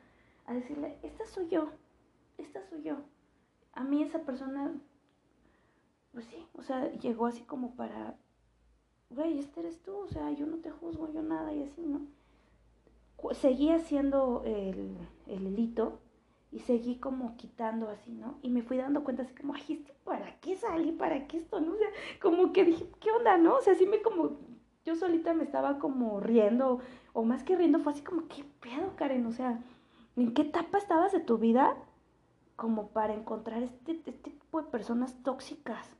[0.45, 1.69] a decirle, esta soy yo,
[2.37, 2.97] esta soy yo.
[3.73, 4.73] A mí esa persona,
[6.13, 8.15] pues sí, o sea, llegó así como para,
[9.09, 12.01] güey, este eres tú, o sea, yo no te juzgo, yo nada y así, ¿no?
[13.33, 14.97] Seguí haciendo el,
[15.27, 15.99] el hilito
[16.51, 18.39] y seguí como quitando así, ¿no?
[18.41, 20.91] Y me fui dando cuenta así como, ay, ¿este ¿para qué salí?
[20.91, 21.59] ¿Para qué esto?
[21.59, 21.73] ¿No?
[21.73, 21.89] O sea,
[22.21, 23.55] como que dije, ¿qué onda, no?
[23.55, 24.37] O sea, así me como,
[24.85, 26.79] yo solita me estaba como riendo,
[27.13, 29.25] o más que riendo, fue así como, ¿qué pedo, Karen?
[29.25, 29.61] O sea,
[30.19, 31.77] ¿En qué etapa estabas de tu vida
[32.57, 35.95] como para encontrar este, este tipo de personas tóxicas?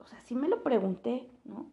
[0.00, 1.66] O sea, sí me lo pregunté, ¿no?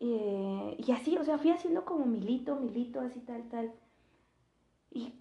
[0.00, 3.72] Eh, y así, o sea, fui haciendo como milito, milito, así tal, tal.
[4.90, 5.12] Y,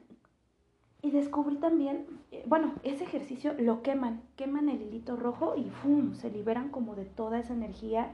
[1.02, 6.14] y descubrí también, eh, bueno, ese ejercicio lo queman, queman el hilito rojo y ¡fum!
[6.14, 8.14] Se liberan como de toda esa energía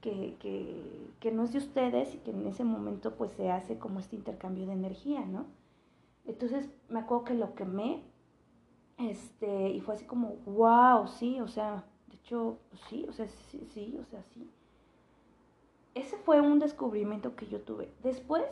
[0.00, 3.78] que, que, que no es de ustedes y que en ese momento pues se hace
[3.78, 5.46] como este intercambio de energía, ¿no?
[6.24, 8.02] Entonces me acuerdo que lo quemé,
[8.98, 11.84] este, y fue así como, wow, sí, o sea,
[12.20, 14.48] de hecho, pues sí, o sea, sí, sí, o sea, sí.
[15.94, 17.92] Ese fue un descubrimiento que yo tuve.
[18.02, 18.44] Después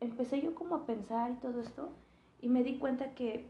[0.00, 1.90] empecé yo como a pensar y todo esto,
[2.40, 3.48] y me di cuenta que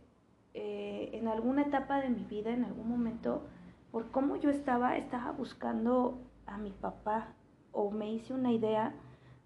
[0.55, 3.43] eh, en alguna etapa de mi vida, en algún momento,
[3.91, 7.35] por cómo yo estaba, estaba buscando a mi papá,
[7.73, 8.95] o me hice una idea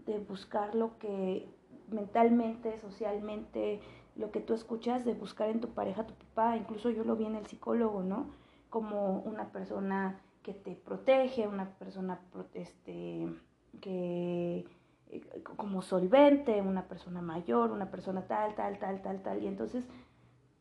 [0.06, 1.48] de buscar lo que
[1.88, 3.80] mentalmente, socialmente,
[4.14, 7.24] lo que tú escuchas de buscar en tu pareja tu papá, incluso yo lo vi
[7.24, 8.26] en el psicólogo, ¿no?
[8.70, 12.20] Como una persona que te protege, una persona
[12.54, 13.28] este,
[13.80, 14.64] que
[15.10, 19.42] eh, como solvente, una persona mayor, una persona tal, tal, tal, tal, tal.
[19.42, 19.88] Y entonces,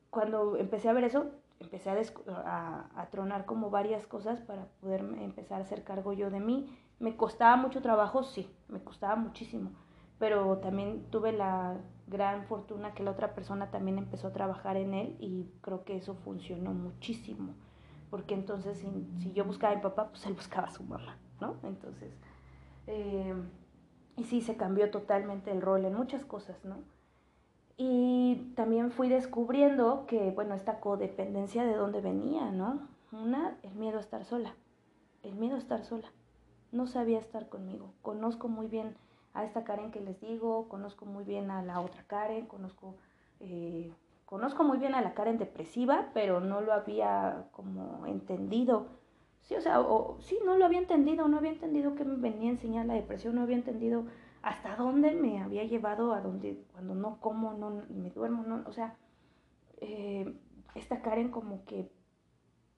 [0.09, 5.59] cuando empecé a ver eso, empecé a, a, tronar como varias cosas para poder empezar
[5.59, 6.75] a hacer cargo yo de mí.
[6.99, 9.71] Me costaba mucho trabajo, sí, me costaba muchísimo,
[10.17, 14.93] pero también tuve la gran fortuna que la otra persona también empezó a trabajar en
[14.93, 17.53] él y creo que eso funcionó muchísimo,
[18.09, 21.55] porque entonces si, yo buscaba a mi papá, pues él buscaba a su mamá, ¿no?
[21.63, 22.11] Entonces,
[22.87, 23.33] eh,
[24.17, 26.77] y sí, se cambió totalmente el rol en muchas cosas, ¿no?
[27.77, 32.87] Y también fui descubriendo que, bueno, esta codependencia de dónde venía, ¿no?
[33.11, 34.53] Una, el miedo a estar sola,
[35.23, 36.11] el miedo a estar sola.
[36.71, 37.93] No sabía estar conmigo.
[38.01, 38.95] Conozco muy bien
[39.33, 42.95] a esta Karen que les digo, conozco muy bien a la otra Karen, conozco,
[43.39, 43.93] eh,
[44.29, 48.85] conozco muy bien a la Karen depresiva, pero no lo había como entendido.
[49.41, 52.49] Sí, o sea, o, sí, no lo había entendido, no había entendido que me venía
[52.49, 54.05] a enseñar la depresión, no había entendido
[54.43, 58.71] hasta dónde me había llevado, a dónde, cuando no como, no me duermo, no, o
[58.71, 58.95] sea,
[59.81, 60.31] eh,
[60.75, 61.91] esta Karen como que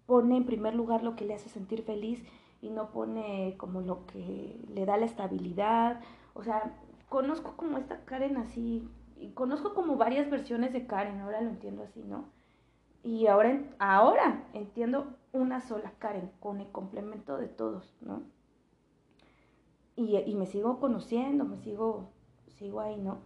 [0.05, 2.23] pone en primer lugar lo que le hace sentir feliz
[2.61, 5.99] y no pone como lo que le da la estabilidad
[6.33, 6.73] o sea,
[7.09, 8.87] conozco como esta Karen así,
[9.21, 12.25] y conozco como varias versiones de Karen, ahora lo entiendo así, ¿no?
[13.03, 18.23] Y ahora, ahora entiendo una sola Karen con el complemento de todos, ¿no?
[19.95, 22.09] Y, y me sigo conociendo, me sigo,
[22.57, 23.19] sigo ahí, ¿no?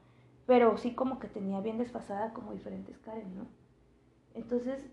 [0.46, 3.46] Pero sí como que tenía bien desfasada como diferentes Karen, ¿no?
[4.34, 4.86] Entonces,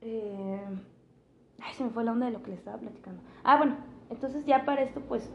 [0.00, 0.64] eh,
[1.60, 3.20] ay, se me fue la onda de lo que le estaba platicando.
[3.42, 3.76] Ah, bueno,
[4.08, 5.28] entonces ya para esto, pues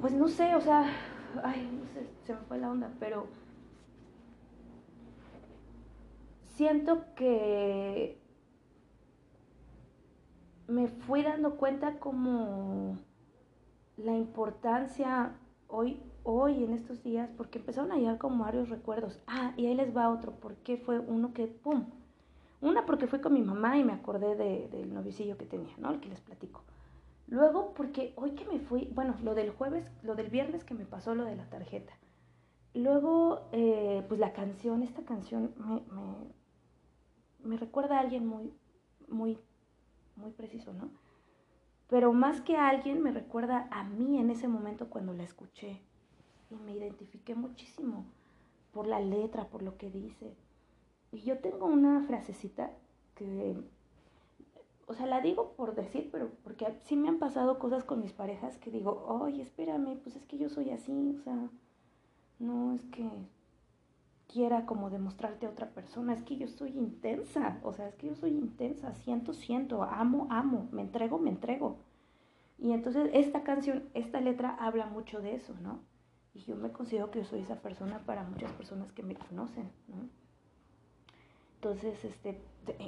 [0.00, 0.84] pues no sé, o sea,
[1.42, 3.26] ay, no sé, se me fue la onda, pero
[6.54, 8.18] siento que
[10.68, 12.98] me fui dando cuenta como
[13.96, 15.36] la importancia
[15.68, 19.20] hoy, hoy en estos días, porque empezaron a llegar como varios recuerdos.
[19.26, 21.86] Ah, y ahí les va otro, porque fue uno que, ¡pum!
[22.60, 25.90] Una porque fui con mi mamá y me acordé de, del novicillo que tenía, ¿no?
[25.90, 26.62] El que les platico.
[27.26, 30.84] Luego, porque hoy que me fui, bueno, lo del jueves, lo del viernes que me
[30.84, 31.92] pasó lo de la tarjeta.
[32.74, 36.32] Luego, eh, pues la canción, esta canción me, me,
[37.44, 38.52] me, recuerda a alguien muy,
[39.08, 39.38] muy,
[40.16, 40.90] muy preciso, ¿no?
[41.88, 45.80] pero más que a alguien me recuerda a mí en ese momento cuando la escuché
[46.50, 48.04] y me identifiqué muchísimo
[48.72, 50.34] por la letra, por lo que dice.
[51.12, 52.72] Y yo tengo una frasecita
[53.14, 53.56] que,
[54.86, 58.12] o sea, la digo por decir, pero porque sí me han pasado cosas con mis
[58.12, 61.48] parejas que digo, oye, espérame, pues es que yo soy así, o sea,
[62.38, 63.08] no es que
[64.26, 68.08] quiera como demostrarte a otra persona, es que yo soy intensa, o sea, es que
[68.08, 71.78] yo soy intensa, siento, siento, amo, amo, me entrego, me entrego.
[72.58, 75.80] Y entonces esta canción, esta letra habla mucho de eso, ¿no?
[76.34, 79.70] Y yo me considero que yo soy esa persona para muchas personas que me conocen,
[79.88, 80.08] ¿no?
[81.64, 82.38] Entonces, este,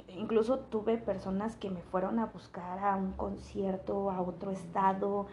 [0.09, 5.25] incluso tuve personas que me fueron a buscar a un concierto, a otro estado,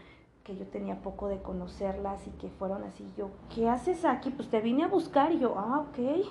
[0.45, 4.31] que yo tenía poco de conocerlas y que fueron así, yo, ¿qué haces aquí?
[4.31, 6.25] Pues te vine a buscar y yo, ah, ok.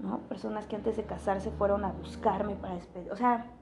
[0.00, 0.20] ¿No?
[0.20, 3.52] Personas que antes de casarse fueron a buscarme para despedir, o sea,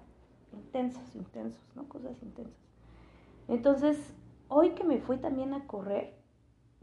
[0.53, 1.89] intensos, intensos, ¿no?
[1.89, 2.55] Cosas intensas.
[3.49, 4.15] Entonces,
[4.47, 6.15] hoy que me fui también a correr,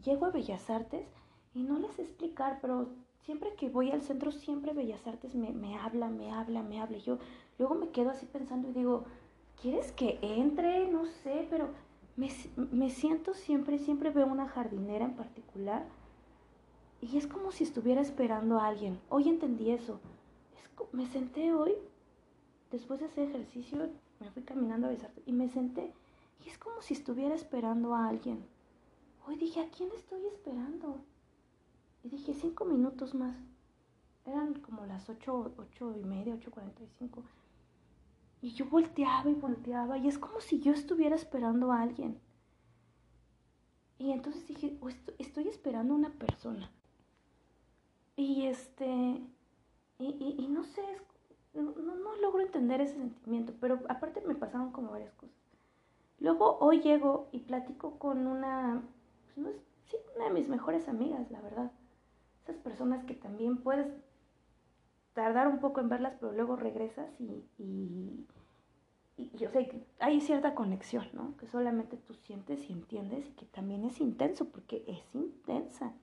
[0.04, 1.08] llego a Bellas Artes
[1.54, 2.90] y no les explicar, pero
[3.26, 6.98] siempre que voy al centro, siempre Bellas Artes me, me habla, me habla, me habla.
[6.98, 7.20] Yo
[7.58, 9.06] luego me quedo así pensando y digo,
[9.62, 10.88] ¿quieres que entre?
[10.88, 11.70] No sé, pero
[12.16, 12.30] me,
[12.72, 15.86] me siento siempre, siempre veo una jardinera en particular
[17.02, 19.00] y es como si estuviera esperando a alguien.
[19.10, 20.00] Hoy entendí eso.
[20.58, 21.74] Es, me senté hoy,
[22.72, 25.94] después de hacer ejercicio, me fui caminando a Bellas Artes y me senté
[26.46, 28.46] y es como si estuviera esperando a alguien.
[29.28, 30.98] Hoy dije, ¿a quién estoy esperando?
[32.04, 33.36] Y dije, cinco minutos más.
[34.26, 37.24] Eran como las ocho, ocho y media, ocho cuarenta y cinco.
[38.42, 42.20] Y yo volteaba y volteaba y es como si yo estuviera esperando a alguien.
[43.98, 44.78] Y entonces dije,
[45.18, 46.70] estoy esperando a una persona.
[48.18, 49.22] Y este,
[49.98, 50.84] y, y, no sé,
[51.54, 55.36] no, no, logro entender ese sentimiento, pero aparte me pasaron como varias cosas.
[56.20, 58.84] Luego hoy llego y platico con una
[59.26, 61.72] pues, no es, sí, una de mis mejores amigas, la verdad.
[62.44, 63.88] Esas personas que también puedes
[65.14, 68.28] tardar un poco en verlas, pero luego regresas y, y,
[69.18, 69.66] y, o sea,
[70.00, 71.38] hay cierta conexión, ¿no?
[71.38, 75.94] Que solamente tú sientes y entiendes y que también es intenso, porque es intensa.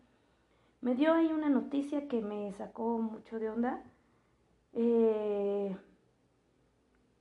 [0.80, 3.82] Me dio ahí una noticia que me sacó mucho de onda.
[4.72, 5.76] Eh,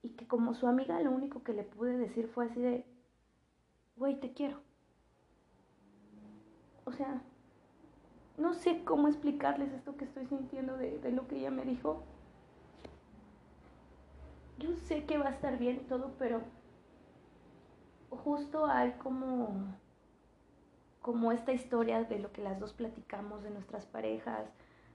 [0.04, 2.86] y que como su amiga lo único que le pude decir fue así de,
[3.98, 4.62] güey, te quiero
[6.90, 7.22] o sea,
[8.40, 12.04] no sé cómo explicarles esto que estoy sintiendo de, lo que ella me dijo.
[14.58, 16.42] Yo sé que va a estar bien todo, pero
[18.10, 19.76] justo hay como,
[21.02, 24.50] como esta historia de lo que las dos platicamos de nuestras parejas,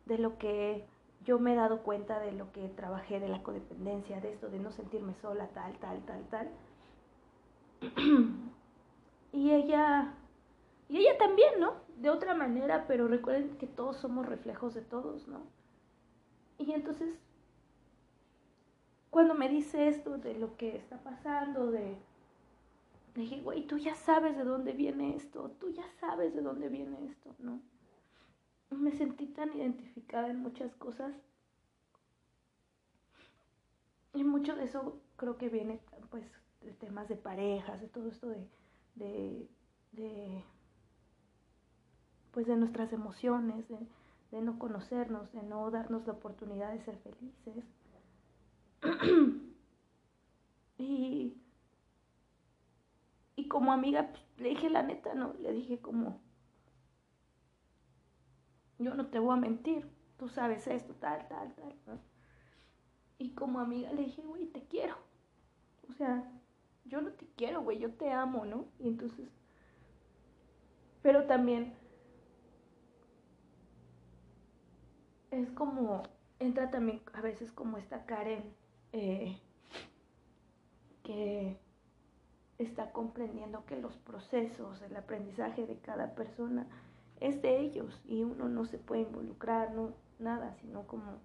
[0.07, 0.87] de lo que
[1.25, 4.59] yo me he dado cuenta de lo que trabajé de la codependencia, de esto, de
[4.59, 6.51] no sentirme sola, tal, tal, tal, tal.
[9.33, 10.15] y ella
[10.89, 11.84] y ella también, ¿no?
[11.97, 15.43] De otra manera, pero recuerden que todos somos reflejos de todos, ¿no?
[16.59, 17.15] Y entonces,
[19.11, 21.97] cuando me dice esto de lo que está pasando, de...
[23.15, 27.07] Dije, güey, tú ya sabes de dónde viene esto, tú ya sabes de dónde viene
[27.07, 27.61] esto, ¿no?
[28.71, 31.15] Me sentí tan identificada en muchas cosas.
[34.15, 35.81] Y mucho de eso creo que viene,
[36.11, 36.25] pues,
[36.61, 38.29] de temas de parejas, de todo esto
[38.97, 39.49] de,
[39.93, 40.45] de
[42.35, 43.79] pues de nuestras emociones, de,
[44.43, 47.65] no conocernos, de no darnos la oportunidad de ser felices.
[50.77, 51.41] y,
[53.37, 55.35] y como amiga pues, le dije la neta, ¿no?
[55.35, 56.21] Le dije como,
[58.81, 62.01] yo no te voy a mentir, tú sabes esto, tal, tal, tal.
[63.19, 64.97] Y como amiga le dije, güey, te quiero.
[65.89, 66.29] O sea,
[66.85, 68.67] yo no te quiero, güey, yo te amo, ¿no?
[68.81, 69.29] Y entonces,
[71.01, 71.84] pero también
[75.35, 76.03] es como,
[76.39, 78.43] entra también a veces como esta Karen
[78.93, 79.39] eh,
[81.03, 81.59] que
[82.59, 86.67] está comprendiendo que los procesos, el aprendizaje de cada persona
[87.21, 91.21] es de ellos y uno no se puede involucrar, no, nada, sino como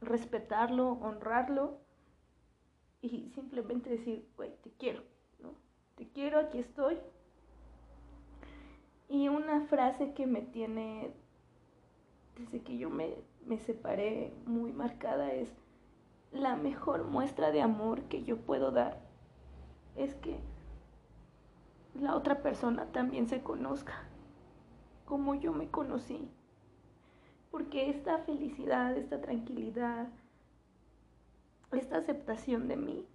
[0.00, 1.78] respetarlo, honrarlo
[3.00, 5.02] y simplemente decir, güey, te quiero,
[5.40, 5.54] ¿no?
[5.96, 6.98] Te quiero, aquí estoy.
[9.08, 11.12] Y una frase que me tiene
[12.36, 13.16] desde que yo me,
[13.58, 15.52] separé muy marcada es
[16.32, 19.00] la mejor muestra de amor que yo puedo dar
[19.94, 20.38] es que
[21.94, 24.06] la otra persona también se conozca
[25.06, 26.28] como yo me conocí.
[27.50, 30.08] Porque esta felicidad, esta tranquilidad,
[31.72, 33.06] esta aceptación de mí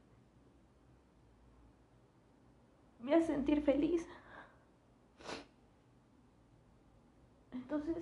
[3.01, 4.07] me hace sentir feliz.
[7.51, 7.97] Entonces,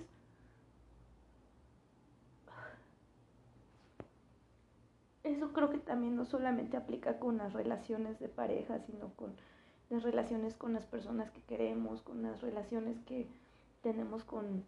[5.30, 9.34] eso creo que también no solamente aplica con las relaciones de pareja, sino con
[9.90, 13.28] las relaciones con las personas que queremos, con las relaciones que
[13.82, 14.64] tenemos con,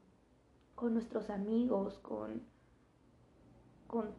[0.75, 2.43] con nuestros amigos, con,
[3.87, 4.11] con,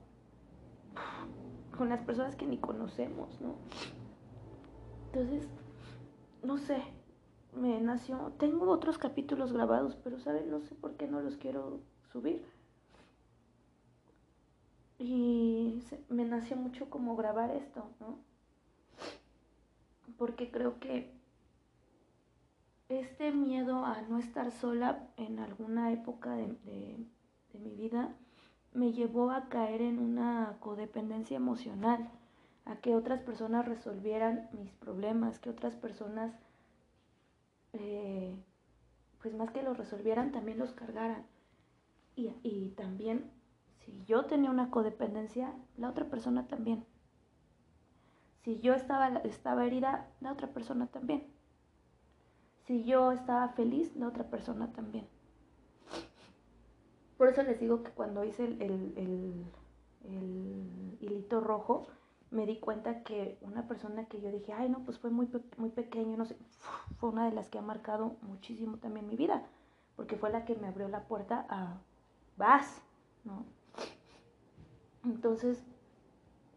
[1.78, 3.56] con las personas que ni conocemos, ¿no?
[5.08, 5.48] Entonces,
[6.44, 6.82] no sé,
[7.56, 10.50] me nació, tengo otros capítulos grabados, pero ¿saben?
[10.50, 11.80] No sé por qué no los quiero
[12.12, 12.46] subir.
[15.06, 18.20] Y me nació mucho como grabar esto, ¿no?
[20.18, 21.12] Porque creo que
[22.88, 28.16] este miedo a no estar sola en alguna época de, de mi vida
[28.72, 32.10] me llevó a caer en una codependencia emocional,
[32.64, 36.34] a que otras personas resolvieran mis problemas, que otras personas,
[37.74, 38.34] eh,
[39.22, 41.26] pues más que los resolvieran, también los cargaran.
[42.16, 43.30] Y, y también
[43.86, 46.86] si yo tenía una codependencia, la otra persona también.
[48.44, 51.28] Si yo estaba, estaba herida, la otra persona también.
[52.66, 55.08] Si yo estaba feliz, la otra persona también.
[57.18, 59.46] Por eso les digo que cuando hice el, el,
[60.06, 61.88] el, hilito rojo,
[62.32, 65.70] me di cuenta que una persona que yo dije, ay, no, pues fue muy, muy
[65.70, 66.36] pequeño, no sé,
[66.98, 69.46] fue una de las que ha marcado muchísimo también mi vida,
[69.96, 71.78] porque fue la que me abrió la puerta a,
[72.38, 72.82] vas,
[73.24, 73.46] ¿no?
[75.06, 75.64] Entonces,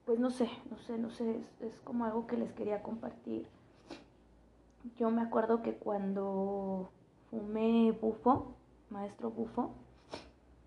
[0.04, 3.46] pues no sé, no sé, no sé, es, como algo que les quería compartir.
[4.96, 6.90] Yo me acuerdo que cuando
[7.28, 8.54] fumé bufo,
[8.88, 9.74] maestro bufo,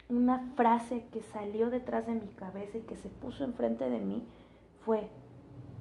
[0.10, 4.28] una frase que salió detrás de mi cabeza y que se puso enfrente de mí
[4.84, 5.10] fue,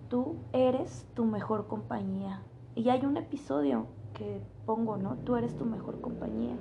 [0.08, 2.42] tú eres tu mejor compañía.
[2.76, 5.16] Y hay un episodio que pongo, ¿no?
[5.24, 6.56] Tú eres tu mejor compañía.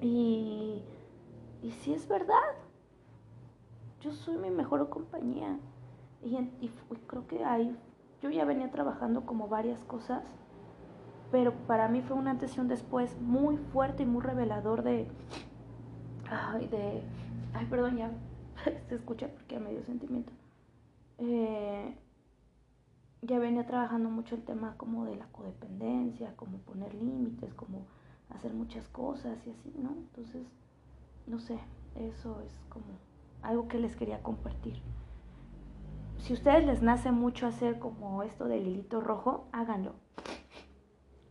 [0.00, 0.82] Y,
[1.62, 2.54] y sí es verdad,
[4.06, 5.58] yo soy mi mejor compañía.
[6.22, 6.36] Y,
[7.06, 7.76] creo que ahí
[8.22, 10.22] yo ya venía trabajando como varias cosas,
[11.30, 15.08] pero para mí fue una antes y un después muy fuerte y muy revelador de,
[16.30, 17.02] ay, de,
[17.52, 18.12] ay, perdón, ya
[18.88, 20.32] se escucha porque me dio sentimiento.
[21.18, 21.98] Eh,
[23.22, 27.86] ya venía trabajando mucho el tema como de la codependencia, como poner límites, como
[28.30, 29.90] hacer muchas cosas y así, ¿no?
[29.90, 30.46] Entonces,
[31.26, 31.58] no sé,
[31.96, 32.84] eso es como
[33.42, 34.80] algo que les quería compartir.
[36.18, 39.94] Si a ustedes les nace mucho hacer como esto del hilito rojo, háganlo.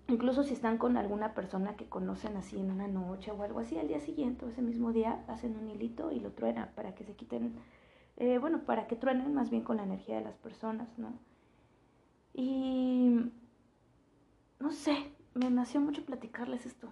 [0.07, 3.77] Incluso si están con alguna persona que conocen así en una noche o algo así,
[3.77, 7.03] al día siguiente o ese mismo día hacen un hilito y lo truenan para que
[7.03, 7.55] se quiten,
[8.17, 11.13] eh, bueno, para que truenen más bien con la energía de las personas, ¿no?
[12.33, 13.31] Y
[14.59, 16.89] no sé, me nació mucho platicarles esto.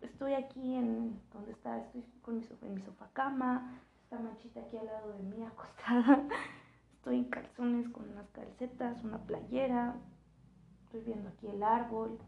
[0.00, 3.78] Estoy aquí en donde está, estoy con mi en mi sofá cama,
[4.12, 6.28] esta manchita aquí al lado de mí acostada.
[6.92, 9.96] Estoy en calzones con unas calcetas, una playera.
[10.84, 12.18] Estoy viendo aquí el árbol.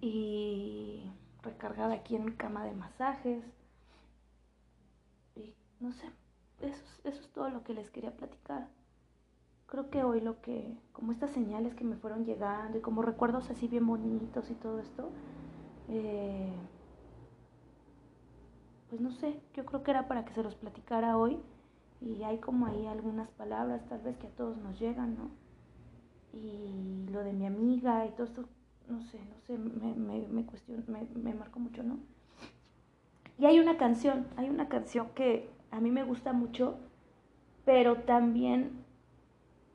[0.00, 1.12] Y
[1.42, 3.44] recargada aquí en mi cama de masajes.
[5.36, 6.06] Y no sé,
[6.60, 8.68] eso, eso es todo lo que les quería platicar.
[9.66, 13.50] Creo que hoy lo que, como estas señales que me fueron llegando y como recuerdos
[13.50, 15.10] así bien bonitos y todo esto,
[15.88, 16.52] eh,
[18.90, 21.38] pues no sé, yo creo que era para que se los platicara hoy
[22.00, 25.30] y hay como ahí algunas palabras tal vez que a todos nos llegan, ¿no?
[26.32, 28.48] Y lo de mi amiga y todo esto,
[28.88, 30.44] no sé, no sé, me, me, me,
[30.88, 31.98] me, me marcó mucho, ¿no?
[33.38, 36.76] Y hay una canción, hay una canción que a mí me gusta mucho,
[37.64, 38.84] pero también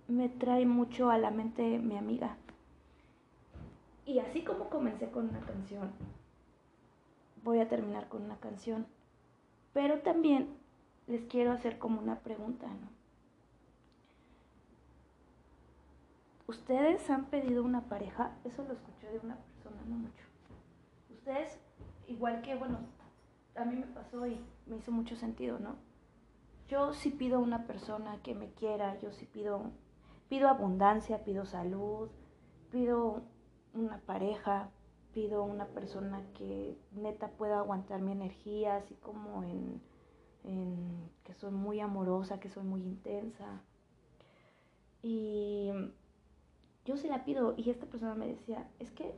[0.10, 2.36] me trae mucho a la mente mi amiga.
[4.06, 5.92] Y así como comencé con una canción,
[7.44, 8.86] voy a terminar con una canción.
[9.76, 10.48] Pero también
[11.06, 12.88] les quiero hacer como una pregunta, ¿no?
[16.48, 18.32] ¿Ustedes han pedido una pareja?
[18.46, 20.24] Eso lo escuché de una persona, no mucho.
[21.10, 21.60] Ustedes,
[22.08, 22.78] igual que, bueno,
[23.58, 25.76] a mí me pasó y me hizo mucho sentido, ¿no?
[26.70, 29.72] Yo sí pido una persona que me quiera, yo sí pido,
[30.30, 32.08] pido abundancia, pido salud,
[32.72, 33.24] pido
[33.74, 34.70] una pareja,
[35.16, 39.82] pido una persona que neta pueda aguantar mi energía, así como en,
[41.24, 43.62] que soy muy amorosa, que soy muy intensa.
[45.02, 45.72] Y
[46.84, 49.16] yo se la pido y esta persona me decía, es que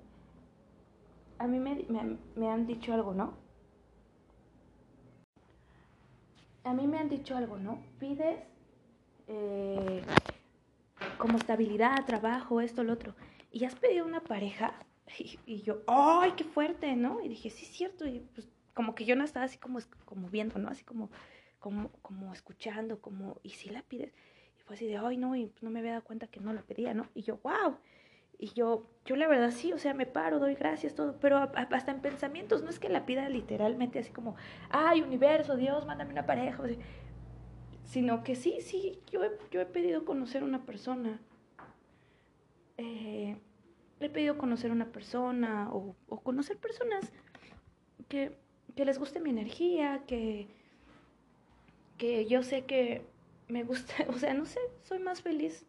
[1.39, 3.33] a mí me, han dicho algo, ¿no?
[6.63, 7.79] A mí me han dicho algo, ¿no?
[7.97, 8.39] Pides,
[9.27, 10.03] eh,
[11.17, 13.15] como estabilidad, trabajo, esto, lo otro.
[13.51, 14.86] Y has pedido una pareja.
[15.45, 16.95] Y, yo, ¡ay, qué fuerte!
[16.95, 17.21] ¿no?
[17.21, 18.05] Y dije, sí, es cierto.
[18.07, 20.69] Y pues como que yo no estaba así como, como viendo, ¿no?
[20.69, 21.09] Así como,
[21.59, 24.13] como, como escuchando, como, ¿y si la pides?
[24.59, 25.35] Y fue así de, ¡ay, no!
[25.35, 27.07] Y no me había dado cuenta que no la pedía, ¿no?
[27.15, 27.77] Y yo, ¡wow!
[28.39, 31.91] Y yo, yo la verdad sí, o sea, me paro, doy gracias, todo, pero hasta
[31.91, 34.35] en pensamientos, no es que la pida literalmente así como,
[34.69, 36.61] ay, universo, Dios, mándame una pareja,
[37.83, 41.19] sino que sí, sí, yo he, yo he pedido conocer una persona.
[42.77, 43.37] Eh,
[43.99, 47.11] he pedido conocer una persona o, o conocer personas
[48.07, 48.37] que,
[48.75, 50.47] que, les guste mi energía, que,
[51.97, 53.05] que yo sé que
[53.47, 55.65] me gusta, o sea, no sé, soy más feliz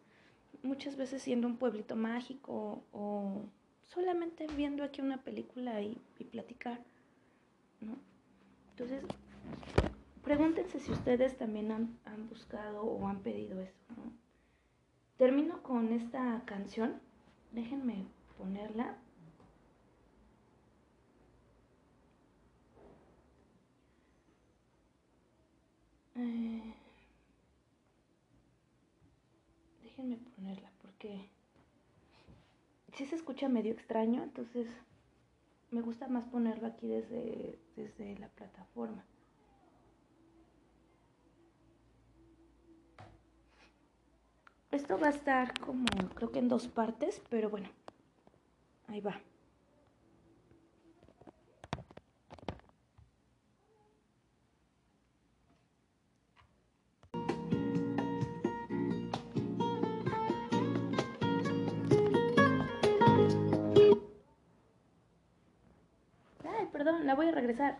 [0.61, 3.45] muchas veces siendo un pueblito mágico o
[3.85, 6.79] solamente viendo aquí una película y, y platicar,
[7.79, 7.97] ¿no?
[8.71, 9.03] Entonces,
[10.23, 14.11] pregúntense si ustedes también han, han buscado o han pedido eso, ¿no?
[15.17, 17.01] Termino con esta canción,
[17.51, 18.05] déjenme
[18.39, 18.95] ponerla.
[26.15, 26.73] Eh,
[29.83, 31.29] déjenme ponerla porque
[32.93, 34.67] si se escucha medio extraño, entonces
[35.71, 39.05] me gusta más ponerlo aquí desde, desde la plataforma.
[44.71, 45.85] Esto va a estar como,
[46.15, 47.69] creo que en dos partes, pero bueno,
[48.89, 49.21] ahí va.
[66.71, 67.77] perdón, la voy a regresar.